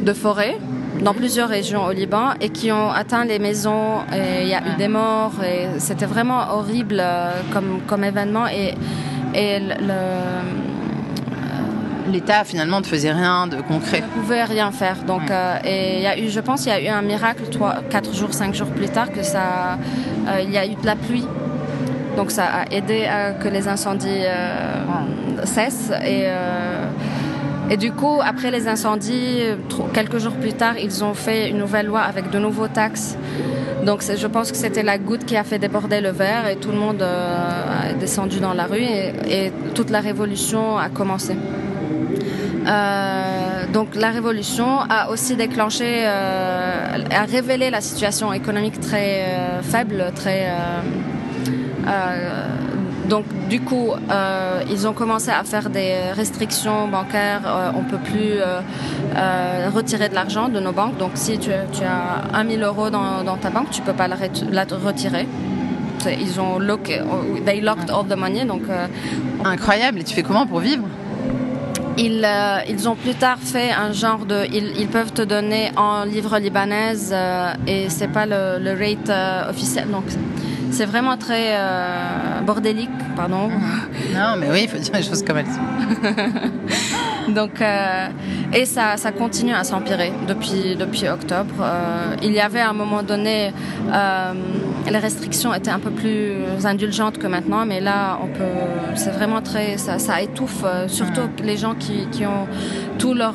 de 0.03 0.13
forêt 0.13 0.57
dans 1.03 1.15
plusieurs 1.15 1.49
régions 1.49 1.85
au 1.85 1.93
Liban 1.93 2.31
et 2.41 2.51
qui 2.51 2.73
ont 2.73 2.91
atteint 2.91 3.25
les 3.25 3.39
maisons 3.39 4.01
et 4.13 4.43
il 4.43 4.49
y 4.49 4.55
a 4.55 4.61
eu 4.61 4.77
des 4.77 4.89
morts 4.89 5.33
et 5.45 5.79
c'était 5.79 6.07
vraiment 6.07 6.55
horrible 6.55 6.99
euh, 7.01 7.31
comme, 7.53 7.81
comme 7.87 8.05
événement 8.05 8.47
et 8.49 8.75
et 9.39 9.61
l'État 12.13 12.45
finalement 12.45 12.81
ne 12.81 12.87
faisait 12.87 13.13
rien 13.13 13.47
de 13.47 13.61
concret. 13.61 14.01
Ne 14.01 14.21
pouvait 14.21 14.45
rien 14.45 14.71
faire. 14.73 14.97
Donc, 15.07 15.23
ouais. 15.23 15.29
euh, 15.31 15.59
et 15.65 15.97
il 15.99 16.03
y 16.03 16.07
a 16.07 16.19
eu, 16.19 16.29
je 16.29 16.41
pense, 16.41 16.65
il 16.67 16.71
y 16.71 16.73
a 16.73 16.81
eu 16.81 16.89
un 16.89 17.03
miracle 17.03 17.45
trois, 17.51 17.77
quatre 17.89 18.15
jours, 18.15 18.33
cinq 18.33 18.55
jours 18.55 18.69
plus 18.69 18.89
tard 18.89 19.13
que 19.13 19.23
ça, 19.23 19.79
euh, 20.27 20.41
il 20.43 20.51
y 20.51 20.59
a 20.59 20.67
eu 20.67 20.75
de 20.75 20.87
la 20.87 20.97
pluie. 20.97 21.27
Donc 22.17 22.33
ça 22.33 22.47
a 22.47 22.75
aidé 22.75 23.05
à 23.05 23.31
que 23.31 23.47
les 23.47 23.69
incendies 23.69 24.25
euh, 24.25 25.45
cessent 25.45 25.93
et 26.05 26.25
euh, 26.25 26.87
et 27.71 27.77
du 27.77 27.93
coup 27.93 28.21
après 28.23 28.51
les 28.51 28.69
incendies 28.69 29.41
quelques 29.93 30.19
jours 30.19 30.35
plus 30.35 30.53
tard 30.53 30.79
ils 30.79 31.05
ont 31.05 31.15
fait 31.15 31.51
une 31.51 31.59
nouvelle 31.59 31.87
loi 31.87 32.01
avec 32.01 32.31
de 32.31 32.39
nouveaux 32.39 32.69
taxes. 32.69 33.17
Donc 33.85 34.03
je 34.03 34.27
pense 34.27 34.51
que 34.51 34.57
c'était 34.57 34.83
la 34.83 34.99
goutte 34.99 35.25
qui 35.25 35.37
a 35.37 35.45
fait 35.45 35.59
déborder 35.59 36.01
le 36.01 36.11
verre 36.11 36.49
et 36.49 36.57
tout 36.57 36.71
le 36.71 36.79
monde 36.79 37.01
euh, 37.01 37.91
a 37.91 37.93
descendu 37.95 38.41
dans 38.41 38.53
la 38.53 38.67
rue 38.67 38.83
et, 38.83 39.53
toute 39.75 39.91
la 39.91 40.01
révolution 40.01 40.77
a 40.77 40.89
commencé. 40.89 41.37
Euh, 42.67 43.67
donc 43.73 43.95
la 43.95 44.11
révolution 44.11 44.81
a 44.91 45.11
aussi 45.11 45.37
déclenché 45.37 46.03
euh, 46.05 46.99
a 47.11 47.25
révélé 47.25 47.71
la 47.71 47.81
situation 47.81 48.33
économique 48.33 48.81
très 48.81 49.23
euh, 49.23 49.63
faible 49.63 50.11
très 50.15 50.49
euh, 51.87 52.49
donc 53.09 53.25
du 53.49 53.61
coup 53.61 53.89
euh, 54.11 54.63
ils 54.71 54.87
ont 54.87 54.93
commencé 54.93 55.31
à 55.31 55.43
faire 55.45 55.71
des 55.71 56.13
restrictions 56.15 56.89
bancaires. 56.89 57.43
Euh, 57.47 57.71
on 57.75 57.83
peut 57.85 57.99
plus 57.99 58.33
euh, 58.35 58.61
euh, 59.17 59.71
retirer 59.75 60.09
de 60.09 60.15
l'argent 60.15 60.49
de 60.49 60.61
nos 60.61 60.73
banques. 60.73 60.99
Donc 60.99 61.13
si 61.15 61.39
tu, 61.39 61.51
tu 61.73 61.83
as 61.85 62.45
1000 62.45 62.63
euros 62.63 62.91
dans, 62.91 63.25
dans 63.25 63.37
ta 63.37 63.51
banque 63.51 63.71
tu 63.71 63.83
peux 63.83 63.93
pas 63.93 64.09
la, 64.09 64.17
la 64.51 64.65
retirer. 64.65 65.27
Ils 66.07 66.41
ont 66.41 66.59
lock, 66.59 66.93
they 67.45 67.61
locked 67.61 67.91
all 67.91 68.07
the 68.07 68.17
money. 68.17 68.45
Donc 68.45 68.63
incroyable. 69.45 69.99
Et 70.01 70.05
tu 70.05 70.15
fais 70.15 70.23
comment 70.23 70.47
pour 70.47 70.61
vivre? 70.61 70.85
Ils, 72.01 72.25
euh, 72.25 72.61
ils 72.69 72.89
ont 72.89 72.95
plus 72.95 73.15
tard 73.15 73.39
fait 73.41 73.73
un 73.73 73.91
genre 73.91 74.25
de 74.25 74.45
ils, 74.53 74.73
ils 74.79 74.87
peuvent 74.87 75.13
te 75.13 75.23
donner 75.23 75.73
en 75.77 76.05
livre 76.05 76.39
libanaise 76.39 77.11
euh, 77.13 77.53
et 77.67 77.89
c'est 77.89 78.07
pas 78.07 78.25
le, 78.25 78.63
le 78.63 78.71
rate 78.71 79.11
euh, 79.11 79.51
officiel. 79.51 79.91
Donc 79.91 80.05
c'est 80.71 80.87
vraiment 80.87 81.17
très 81.17 81.57
euh, 81.57 82.41
bordélique 82.47 82.91
pardon. 83.17 83.51
Non 84.15 84.37
mais 84.39 84.51
oui 84.51 84.61
il 84.65 84.69
faut 84.69 84.79
dire 84.79 84.95
les 84.95 85.03
choses 85.03 85.23
comme 85.23 85.39
elles 85.39 85.47
sont. 85.47 87.33
Donc 87.33 87.61
euh, 87.61 88.09
et 88.55 88.65
ça, 88.65 88.97
ça 88.97 89.13
continue 89.13 89.53
à 89.53 89.65
s'empirer 89.65 90.13
depuis 90.27 90.77
depuis 90.77 91.09
octobre. 91.09 91.55
Euh, 91.61 92.17
il 92.23 92.33
y 92.33 92.41
avait 92.41 92.61
à 92.61 92.71
un 92.71 92.75
moment 92.75 93.03
donné 93.03 93.53
les 94.91 94.99
restrictions 94.99 95.53
étaient 95.53 95.71
un 95.71 95.79
peu 95.79 95.91
plus 95.91 96.33
indulgentes 96.65 97.19
que 97.19 97.27
maintenant 97.27 97.67
mais 97.67 97.81
là 97.81 98.19
on 98.23 98.29
peut 98.29 98.45
c'est 98.95 99.11
vraiment 99.11 99.43
très 99.43 99.77
ça, 99.77 99.99
ça 99.99 100.23
étouffe 100.23 100.65
surtout 100.87 101.29
mmh. 101.29 101.45
les 101.45 101.57
gens 101.57 101.75
qui, 101.75 102.07
qui 102.11 102.25
ont 102.25 102.47
tout 102.99 103.15
leur 103.15 103.35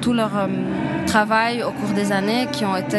tout 0.00 0.12
leur 0.12 0.32
travail 1.04 1.62
au 1.62 1.70
cours 1.70 1.94
des 1.94 2.12
années 2.12 2.46
qui 2.52 2.64
ont 2.64 2.76
été 2.76 2.96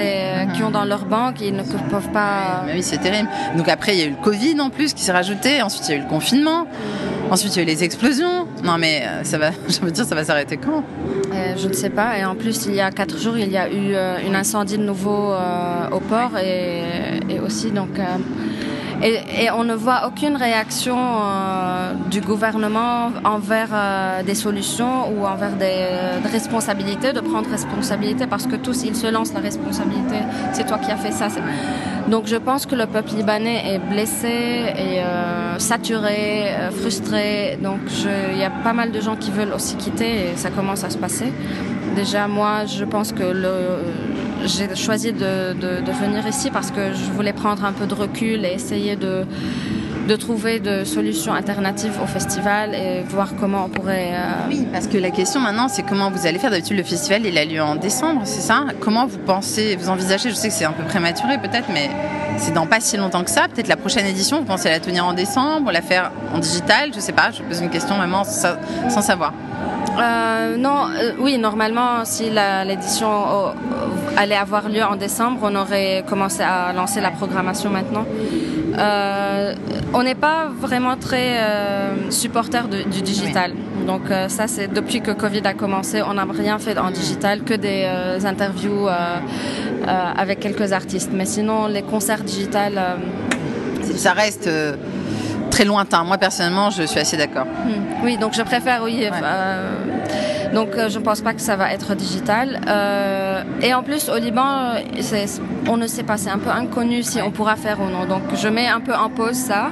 mmh. 0.47 0.53
qui 0.53 0.63
ont 0.63 0.71
dans 0.71 0.85
leur 0.85 1.05
banque 1.05 1.41
ils 1.41 1.55
ne 1.55 1.63
peuvent 1.63 2.11
pas 2.11 2.63
oui, 2.65 2.73
oui 2.75 2.83
c'est 2.83 2.97
terrible. 2.97 3.29
Donc 3.57 3.67
après 3.69 3.95
il 3.95 3.99
y 3.99 4.03
a 4.03 4.05
eu 4.05 4.11
le 4.11 4.23
covid 4.23 4.59
en 4.59 4.69
plus 4.69 4.93
qui 4.93 5.03
s'est 5.03 5.11
rajouté. 5.11 5.61
Ensuite 5.61 5.87
il 5.87 5.91
y 5.91 5.93
a 5.95 5.97
eu 5.97 6.03
le 6.03 6.09
confinement. 6.09 6.67
Ensuite 7.31 7.55
il 7.55 7.57
y 7.57 7.59
a 7.61 7.63
eu 7.63 7.67
les 7.67 7.83
explosions. 7.83 8.47
Non 8.63 8.77
mais 8.77 9.03
euh, 9.05 9.23
ça 9.23 9.37
va 9.37 9.51
je 9.67 9.79
veux 9.79 9.91
dire 9.91 10.05
ça 10.05 10.15
va 10.15 10.23
s'arrêter 10.23 10.57
quand? 10.57 10.83
Euh, 11.33 11.55
je 11.57 11.67
ne 11.67 11.73
sais 11.73 11.89
pas. 11.89 12.17
Et 12.17 12.25
en 12.25 12.35
plus 12.35 12.65
il 12.65 12.75
y 12.75 12.81
a 12.81 12.91
quatre 12.91 13.17
jours 13.17 13.37
il 13.37 13.51
y 13.51 13.57
a 13.57 13.67
eu 13.69 13.93
euh, 13.93 14.17
une 14.25 14.35
incendie 14.35 14.77
de 14.77 14.83
nouveau 14.83 15.31
euh, 15.31 15.89
au 15.91 15.99
port 15.99 16.37
et, 16.37 16.83
et 17.29 17.39
aussi 17.39 17.71
donc 17.71 17.99
euh, 17.99 18.03
et, 19.01 19.43
et 19.43 19.51
on 19.51 19.63
ne 19.63 19.75
voit 19.75 20.07
aucune 20.07 20.35
réaction 20.35 20.97
euh, 20.97 21.93
du 22.09 22.21
gouvernement 22.21 23.11
envers 23.23 23.69
euh, 23.73 24.23
des 24.23 24.35
solutions 24.35 25.09
ou 25.13 25.25
envers 25.25 25.53
des, 25.53 25.65
euh, 25.65 26.19
des 26.21 26.29
responsabilités 26.29 27.13
de 27.13 27.19
prendre 27.19 27.49
responsabilité 27.49 28.27
parce 28.27 28.47
que 28.47 28.55
tous 28.55 28.83
ils 28.83 28.95
se 28.95 29.07
lancent 29.07 29.33
la 29.33 29.41
responsabilité 29.41 30.17
c'est 30.53 30.65
toi 30.65 30.77
qui 30.77 30.91
as 30.91 30.97
fait 30.97 31.11
ça 31.11 31.27
donc 32.07 32.27
je 32.27 32.35
pense 32.35 32.67
que 32.67 32.75
le 32.75 32.85
peuple 32.85 33.15
libanais 33.15 33.63
est 33.73 33.79
blessé 33.79 34.27
et 34.27 34.99
euh, 34.99 35.57
saturé 35.57 36.53
euh, 36.53 36.69
frustré. 36.69 37.57
Donc 37.61 37.79
il 38.31 38.37
y 38.37 38.43
a 38.43 38.51
pas 38.51 38.73
mal 38.73 38.91
de 38.91 39.01
gens 39.01 39.15
qui 39.15 39.31
veulent 39.31 39.53
aussi 39.53 39.75
quitter 39.75 40.29
et 40.29 40.35
ça 40.35 40.51
commence 40.51 40.83
à 40.83 40.91
se 40.91 40.97
passer. 40.99 41.33
Déjà 41.95 42.27
moi 42.27 42.65
je 42.65 42.85
pense 42.85 43.11
que 43.11 43.23
le 43.23 43.53
j'ai 44.43 44.75
choisi 44.75 45.13
de, 45.13 45.53
venir 46.01 46.27
ici 46.27 46.49
parce 46.51 46.71
que 46.71 46.93
je 46.93 47.11
voulais 47.11 47.33
prendre 47.33 47.63
un 47.65 47.71
peu 47.71 47.85
de 47.85 47.93
recul 47.93 48.45
et 48.45 48.53
essayer 48.53 48.95
de 48.95 49.25
trouver 50.17 50.59
de 50.59 50.83
solutions 50.83 51.33
alternatives 51.33 51.99
au 52.01 52.05
festival 52.05 52.75
et 52.75 53.01
voir 53.07 53.33
comment 53.39 53.65
on 53.65 53.69
pourrait 53.69 54.11
euh... 54.13 54.47
oui 54.47 54.67
parce 54.71 54.87
que 54.87 54.97
la 54.97 55.09
question 55.09 55.39
maintenant 55.41 55.67
c'est 55.67 55.81
comment 55.81 56.11
vous 56.11 56.27
allez 56.27 56.37
faire 56.37 56.51
d'habitude 56.51 56.77
le 56.77 56.83
festival 56.83 57.25
il 57.25 57.35
a 57.39 57.43
lieu 57.43 57.61
en 57.61 57.75
décembre 57.75 58.21
c'est 58.23 58.41
ça? 58.41 58.65
Comment 58.79 59.07
vous 59.07 59.17
pensez 59.17 59.75
vous 59.75 59.89
envisagez 59.89 60.29
je 60.29 60.35
sais 60.35 60.49
que 60.49 60.53
c'est 60.53 60.65
un 60.65 60.73
peu 60.73 60.83
prématuré 60.83 61.39
peut-être 61.39 61.69
mais 61.73 61.89
c'est 62.37 62.53
dans 62.53 62.67
pas 62.67 62.79
si 62.79 62.97
longtemps 62.97 63.23
que 63.23 63.29
ça. 63.29 63.47
Peut-être 63.47 63.67
la 63.67 63.77
prochaine 63.77 64.05
édition, 64.05 64.39
vous 64.39 64.45
pensez 64.45 64.69
la 64.69 64.79
tenir 64.79 65.05
en 65.05 65.13
décembre, 65.13 65.71
la 65.71 65.81
faire 65.81 66.11
en 66.33 66.39
digital? 66.39 66.91
Je 66.93 66.99
sais 66.99 67.13
pas, 67.13 67.31
je 67.31 67.41
pose 67.41 67.61
une 67.61 67.69
question 67.69 67.95
vraiment 67.97 68.23
sans 68.23 69.01
savoir. 69.01 69.33
Euh, 69.97 70.57
non, 70.57 70.87
euh, 70.89 71.11
oui, 71.19 71.37
normalement, 71.37 72.03
si 72.05 72.29
l'édition 72.65 73.09
euh, 73.09 73.51
allait 74.17 74.35
avoir 74.35 74.69
lieu 74.69 74.83
en 74.83 74.95
décembre, 74.95 75.39
on 75.43 75.55
aurait 75.55 76.03
commencé 76.07 76.43
à 76.43 76.73
lancer 76.73 77.01
la 77.01 77.11
programmation 77.11 77.69
maintenant. 77.69 78.05
on 79.93 80.03
n'est 80.03 80.15
pas 80.15 80.47
vraiment 80.59 80.97
très 80.97 81.39
supporter 82.09 82.67
du 82.67 83.01
digital. 83.01 83.53
Donc 83.87 84.03
ça, 84.27 84.47
c'est 84.47 84.67
depuis 84.67 85.01
que 85.01 85.11
Covid 85.11 85.45
a 85.45 85.53
commencé, 85.53 86.01
on 86.01 86.15
n'a 86.15 86.25
rien 86.25 86.59
fait 86.59 86.77
en 86.77 86.91
digital, 86.91 87.43
que 87.43 87.53
des 87.53 87.85
interviews 88.25 88.87
avec 90.17 90.39
quelques 90.39 90.73
artistes. 90.73 91.11
Mais 91.13 91.25
sinon, 91.25 91.67
les 91.67 91.83
concerts 91.83 92.23
digitales... 92.23 92.81
ça 93.95 94.11
reste 94.11 94.49
très 95.55 95.63
lointain. 95.63 96.03
Moi, 96.03 96.17
personnellement, 96.17 96.69
je 96.69 96.83
suis 96.83 96.99
assez 96.99 97.15
d'accord. 97.15 97.45
Hmm. 97.45 98.03
Oui, 98.03 98.17
donc 98.17 98.33
je 98.33 98.41
préfère, 98.41 98.83
oui. 98.83 99.07
Euh, 99.09 99.71
donc, 100.53 100.69
euh, 100.75 100.89
je 100.89 100.99
ne 100.99 101.03
pense 101.03 101.21
pas 101.21 101.33
que 101.33 101.39
ça 101.39 101.55
va 101.55 101.71
être 101.71 101.95
digital. 101.95 102.59
Euh, 102.67 103.41
et 103.61 103.73
en 103.73 103.81
plus, 103.81 104.09
au 104.09 104.17
Liban, 104.17 104.73
on 105.69 105.77
ne 105.77 105.87
sait 105.87 106.03
pas, 106.03 106.17
c'est 106.17 106.29
un 106.29 106.39
peu 106.39 106.49
inconnu 106.49 107.03
si 107.03 107.21
on 107.21 107.31
pourra 107.31 107.55
faire 107.55 107.79
ou 107.79 107.89
non. 107.89 108.05
Donc, 108.05 108.23
je 108.35 108.49
mets 108.49 108.67
un 108.67 108.81
peu 108.81 108.93
en 108.93 109.09
pause 109.09 109.35
ça. 109.35 109.71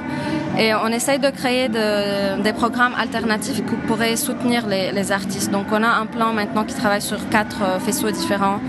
Et 0.58 0.72
on 0.72 0.88
essaye 0.88 1.18
de 1.18 1.28
créer 1.28 1.68
des 1.68 2.52
programmes 2.54 2.94
alternatifs 2.98 3.56
qui 3.56 3.74
pourraient 3.86 4.16
soutenir 4.16 4.66
les, 4.66 4.90
les, 4.90 5.12
artistes. 5.12 5.50
Donc, 5.50 5.66
on 5.70 5.82
a 5.82 5.92
un 6.02 6.06
plan 6.06 6.32
maintenant 6.32 6.64
qui 6.64 6.74
travaille 6.74 7.02
sur 7.02 7.28
quatre 7.28 7.58
faisceaux 7.84 8.10
différents 8.10 8.60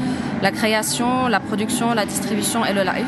la 0.42 0.52
création, 0.52 1.28
la 1.28 1.40
production, 1.40 1.94
la 1.94 2.06
distribution 2.06 2.66
et 2.66 2.74
le 2.74 2.84
live. 2.84 3.08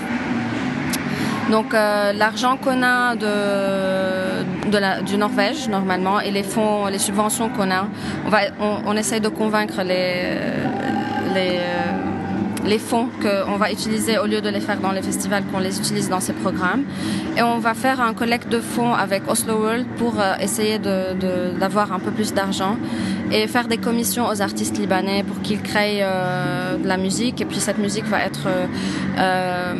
Donc 1.52 1.74
euh, 1.74 2.14
l'argent 2.14 2.58
qu'on 2.58 2.84
a 2.84 3.16
de, 3.16 4.70
de 4.70 4.78
la, 4.78 5.02
du 5.02 5.18
Norvège 5.18 5.70
normalement 5.70 6.20
et 6.20 6.32
les 6.32 6.44
fonds, 6.44 6.88
les 6.88 7.00
subventions 7.00 7.50
qu'on 7.50 7.72
a, 7.72 7.88
on, 8.26 8.30
va, 8.30 8.40
on, 8.60 8.80
on, 8.86 8.98
essaye 8.98 9.22
de 9.22 9.30
convaincre 9.30 9.82
les, 9.82 10.40
les, 11.34 11.60
les 12.68 12.80
fonds 12.80 13.08
qu'on 13.22 13.56
va 13.56 13.72
utiliser 13.72 14.18
au 14.18 14.26
lieu 14.26 14.42
de 14.42 14.50
les 14.50 14.60
faire 14.60 14.80
dans 14.80 14.92
les 14.92 15.02
festivals, 15.02 15.44
qu'on 15.52 15.60
les 15.60 15.80
utilise 15.80 16.10
dans 16.10 16.20
ces 16.20 16.34
programmes. 16.34 16.84
Et 17.38 17.42
on 17.42 17.60
va 17.60 17.74
faire 17.74 18.02
un 18.02 18.14
collecte 18.14 18.50
de 18.50 18.60
fonds 18.60 18.94
avec 18.94 19.24
Oslo 19.30 19.56
World 19.56 19.88
pour 19.98 20.20
euh, 20.20 20.36
essayer 20.42 20.80
d'avoir 20.80 21.88
de, 21.88 21.94
un 21.94 22.00
peu 22.00 22.12
plus 22.12 22.34
d'argent 22.34 22.78
et 23.32 23.48
faire 23.48 23.68
des 23.68 23.78
commissions 23.78 24.28
aux 24.28 24.42
artistes 24.42 24.78
libanais 24.78 25.24
pour 25.24 25.42
qu'ils 25.42 25.62
créent 25.62 26.02
euh, 26.02 26.78
de 26.78 26.88
la 26.88 26.98
musique. 26.98 27.40
Et 27.42 27.46
puis 27.46 27.60
cette 27.60 27.78
musique 27.78 28.06
va 28.06 28.24
être 28.24 28.48
euh, 29.18 29.74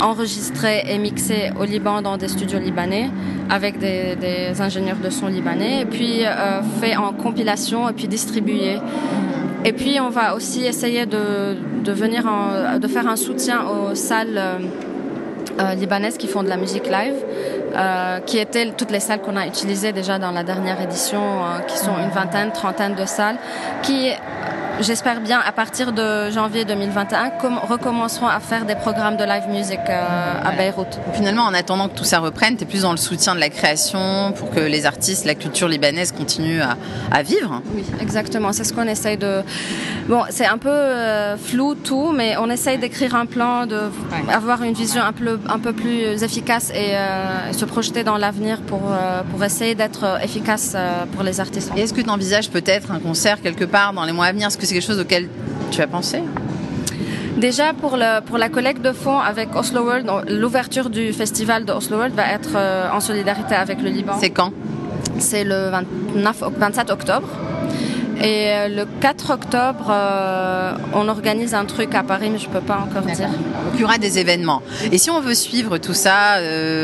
enregistrée 0.00 0.84
et 0.88 0.98
mixée 0.98 1.50
au 1.58 1.64
Liban 1.64 2.02
dans 2.02 2.16
des 2.16 2.28
studios 2.28 2.58
libanais 2.58 3.10
avec 3.50 3.78
des, 3.78 4.60
ingénieurs 4.60 4.98
de 5.02 5.10
son 5.10 5.26
libanais 5.26 5.82
et 5.82 5.84
puis 5.86 6.24
euh, 6.24 6.62
fait 6.80 6.96
en 6.96 7.12
compilation 7.12 7.88
et 7.88 7.92
puis 7.92 8.08
distribuée. 8.08 8.78
Et 9.64 9.72
puis 9.72 9.98
on 10.00 10.10
va 10.10 10.34
aussi 10.34 10.64
essayer 10.64 11.06
de, 11.06 11.56
de 11.82 11.92
venir 11.92 12.26
en, 12.26 12.78
de 12.78 12.88
faire 12.88 13.08
un 13.08 13.16
soutien 13.16 13.62
aux 13.66 13.94
salles 13.94 14.40
euh, 15.60 15.74
libanaises 15.74 16.16
qui 16.18 16.28
font 16.28 16.44
de 16.44 16.48
la 16.48 16.56
musique 16.56 16.86
live, 16.86 17.14
euh, 17.76 18.20
qui 18.20 18.38
étaient 18.38 18.70
toutes 18.76 18.92
les 18.92 19.00
salles 19.00 19.20
qu'on 19.20 19.34
a 19.36 19.44
utilisées 19.44 19.92
déjà 19.92 20.16
dans 20.20 20.30
la 20.30 20.44
dernière 20.44 20.80
édition, 20.80 21.20
euh, 21.20 21.58
qui 21.66 21.76
sont 21.76 21.98
une 21.98 22.10
vingtaine, 22.10 22.52
trentaine 22.52 22.94
de 22.94 23.04
salles, 23.04 23.38
qui 23.82 24.10
j'espère 24.80 25.20
bien, 25.20 25.40
à 25.40 25.52
partir 25.52 25.92
de 25.92 26.30
janvier 26.30 26.64
2021, 26.64 27.32
recommenceront 27.68 28.26
à 28.26 28.40
faire 28.40 28.64
des 28.64 28.74
programmes 28.74 29.16
de 29.16 29.24
live 29.24 29.48
music 29.48 29.80
euh, 29.88 30.34
à 30.44 30.52
Beyrouth. 30.52 30.98
Finalement, 31.14 31.44
en 31.44 31.54
attendant 31.54 31.88
que 31.88 31.96
tout 31.96 32.04
ça 32.04 32.20
reprenne, 32.20 32.56
tu 32.56 32.64
es 32.64 32.66
plus 32.66 32.82
dans 32.82 32.92
le 32.92 32.96
soutien 32.96 33.34
de 33.34 33.40
la 33.40 33.50
création 33.50 34.32
pour 34.32 34.50
que 34.50 34.60
les 34.60 34.86
artistes, 34.86 35.24
la 35.24 35.34
culture 35.34 35.68
libanaise 35.68 36.12
continue 36.12 36.60
à, 36.60 37.22
vivre 37.22 37.62
Oui, 37.74 37.84
exactement. 38.00 38.52
C'est 38.52 38.64
ce 38.64 38.72
qu'on 38.72 38.86
essaye 38.86 39.16
de. 39.16 39.42
Bon, 40.08 40.22
c'est 40.30 40.46
un 40.46 40.58
peu 40.58 40.68
euh, 40.68 41.36
flou 41.36 41.74
tout, 41.74 42.12
mais 42.12 42.36
on 42.36 42.48
essaye 42.48 42.78
d'écrire 42.78 43.14
un 43.14 43.26
plan, 43.26 43.66
d'avoir 43.66 44.62
une 44.62 44.74
vision 44.74 45.02
un 45.02 45.12
peu, 45.12 45.38
un 45.48 45.58
peu 45.58 45.72
plus 45.72 46.22
efficace 46.22 46.70
et 46.70 46.94
euh, 46.94 47.52
se 47.52 47.64
projeter 47.64 48.04
dans 48.04 48.16
l'avenir 48.16 48.60
pour, 48.60 48.82
pour 49.30 49.44
essayer 49.44 49.74
d'être 49.74 50.18
efficace 50.22 50.76
pour 51.12 51.22
les 51.22 51.40
artistes. 51.40 51.72
Et 51.76 51.80
est-ce 51.80 51.92
que 51.94 52.00
tu 52.00 52.10
envisages 52.10 52.50
peut-être 52.50 52.92
un 52.92 53.00
concert 53.00 53.40
quelque 53.42 53.64
part 53.64 53.92
dans 53.92 54.04
les 54.04 54.12
mois 54.12 54.26
à 54.26 54.32
venir? 54.32 54.50
C'est 54.68 54.74
quelque 54.74 54.86
chose 54.86 55.00
auquel 55.00 55.28
tu 55.70 55.80
as 55.80 55.86
pensé 55.86 56.22
Déjà 57.38 57.72
pour, 57.72 57.96
le, 57.96 58.20
pour 58.20 58.36
la 58.36 58.48
collecte 58.48 58.82
de 58.82 58.92
fonds 58.92 59.18
avec 59.18 59.54
Oslo 59.54 59.82
World, 59.82 60.10
l'ouverture 60.28 60.90
du 60.90 61.12
festival 61.12 61.64
de 61.64 61.72
Oslo 61.72 61.96
World 61.96 62.14
va 62.14 62.32
être 62.32 62.50
euh, 62.56 62.90
en 62.92 63.00
solidarité 63.00 63.54
avec 63.54 63.80
le 63.80 63.90
Liban. 63.90 64.14
C'est 64.18 64.30
quand? 64.30 64.52
C'est 65.18 65.44
le 65.44 65.70
29, 65.70 66.42
27 66.58 66.90
octobre. 66.90 67.28
Et 68.20 68.48
euh, 68.48 68.68
le 68.68 68.84
4 69.00 69.30
octobre, 69.30 69.86
euh, 69.88 70.72
on 70.92 71.06
organise 71.08 71.54
un 71.54 71.64
truc 71.64 71.94
à 71.94 72.02
Paris, 72.02 72.28
mais 72.30 72.38
je 72.38 72.48
ne 72.48 72.52
peux 72.52 72.60
pas 72.60 72.84
encore 72.84 73.02
dire. 73.02 73.28
Donc 73.28 73.74
il 73.74 73.80
y 73.80 73.84
aura 73.84 73.98
des 73.98 74.18
événements. 74.18 74.60
Et 74.90 74.98
si 74.98 75.08
on 75.08 75.20
veut 75.20 75.34
suivre 75.36 75.78
tout 75.78 75.94
ça, 75.94 76.40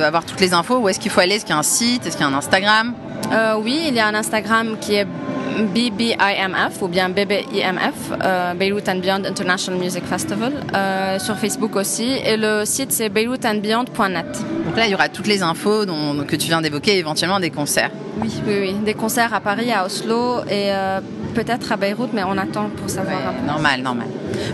avoir 0.07 0.25
toutes 0.25 0.41
les 0.41 0.55
infos, 0.55 0.79
où 0.79 0.89
est-ce 0.89 1.01
qu'il 1.01 1.11
faut 1.11 1.21
aller? 1.21 1.35
Est-ce 1.35 1.45
qu'il 1.45 1.55
y 1.55 1.57
a 1.57 1.61
un 1.61 1.65
site? 1.65 2.07
Est-ce 2.07 2.17
qu'il 2.17 2.25
y 2.25 2.29
a 2.29 2.33
un 2.33 2.39
Instagram? 2.39 2.95
Oui, 3.59 3.87
il 3.89 3.95
y 3.95 4.01
a 4.01 4.07
un 4.07 4.15
Instagram 4.15 4.77
qui 4.81 4.95
est 4.95 5.07
BBIMF 5.55 6.83
ou 6.83 6.89
bien 6.89 7.09
BBIMF, 7.09 8.13
euh, 8.23 8.55
Beirut 8.55 8.89
and 8.89 8.97
Beyond 8.97 9.25
International 9.25 9.81
Music 9.81 10.05
Festival, 10.05 10.53
euh, 10.75 11.19
sur 11.19 11.37
Facebook 11.37 11.77
aussi. 11.77 12.13
Et 12.25 12.37
le 12.37 12.65
site 12.65 12.93
c'est 12.93 13.09
beirutandbeyond.net. 13.09 14.45
Donc 14.67 14.77
là, 14.77 14.87
il 14.87 14.91
y 14.91 14.95
aura 14.95 15.09
toutes 15.09 15.27
les 15.27 15.43
infos 15.43 15.85
dont, 15.85 16.25
que 16.27 16.37
tu 16.37 16.49
viens 16.49 16.61
d'évoquer, 16.61 16.99
éventuellement 16.99 17.41
des 17.41 17.51
concerts. 17.51 17.91
Oui, 18.21 18.31
oui, 18.47 18.55
oui. 18.61 18.75
Des 18.85 18.95
concerts 18.95 19.35
à 19.35 19.41
Paris, 19.41 19.71
à 19.73 19.85
Oslo 19.85 20.41
et 20.49 20.73
euh, 20.73 21.01
peut-être 21.35 21.73
à 21.73 21.77
Beyrouth, 21.77 22.11
mais 22.13 22.25
on 22.25 22.39
attend 22.39 22.71
pour 22.71 22.89
savoir. 22.89 23.19
normal, 23.47 23.83
normal. 23.83 24.07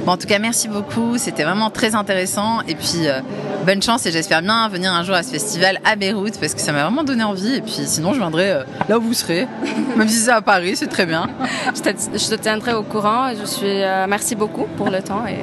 Bon, 0.05 0.13
en 0.13 0.17
tout 0.17 0.27
cas, 0.27 0.39
merci 0.39 0.69
beaucoup. 0.69 1.19
C'était 1.19 1.45
vraiment 1.45 1.71
très 1.71 1.95
intéressant. 1.95 2.61
Et 2.67 2.75
puis, 2.75 3.07
euh, 3.07 3.21
bonne 3.67 3.83
chance 3.83 4.07
et 4.07 4.13
j'espère 4.13 4.43
bien 4.43 4.69
venir 4.69 4.93
un 4.93 5.05
jour 5.05 5.15
à 5.15 5.23
ce 5.23 5.31
festival 5.31 5.79
à 5.85 5.97
Beyrouth 5.97 6.39
parce 6.41 6.55
que 6.55 6.61
ça 6.61 6.73
m'a 6.73 6.83
vraiment 6.83 7.05
donné 7.05 7.23
envie. 7.23 7.57
Et 7.57 7.61
puis, 7.61 7.83
sinon, 7.87 8.13
je 8.13 8.19
viendrai 8.19 8.51
euh, 8.51 8.63
là 8.89 8.99
où 8.99 9.03
vous 9.03 9.15
serez. 9.15 9.47
Même 9.97 10.09
si 10.09 10.17
c'est 10.17 10.31
à 10.31 10.43
Paris, 10.43 10.77
c'est 10.77 10.89
très 10.89 11.07
bien. 11.07 11.29
je, 11.75 11.81
te, 11.81 12.35
tiendrai 12.37 12.75
au 12.75 12.83
courant. 12.83 13.31
Je 13.39 13.47
suis. 13.47 13.81
merci 14.09 14.35
beaucoup 14.35 14.67
pour 14.77 14.91
le 14.91 15.03
temps. 15.03 15.25
Et, 15.27 15.37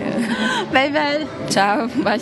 bye 0.73 0.91
bye. 0.91 1.25
Ciao. 1.49 1.87
Bye. 2.03 2.21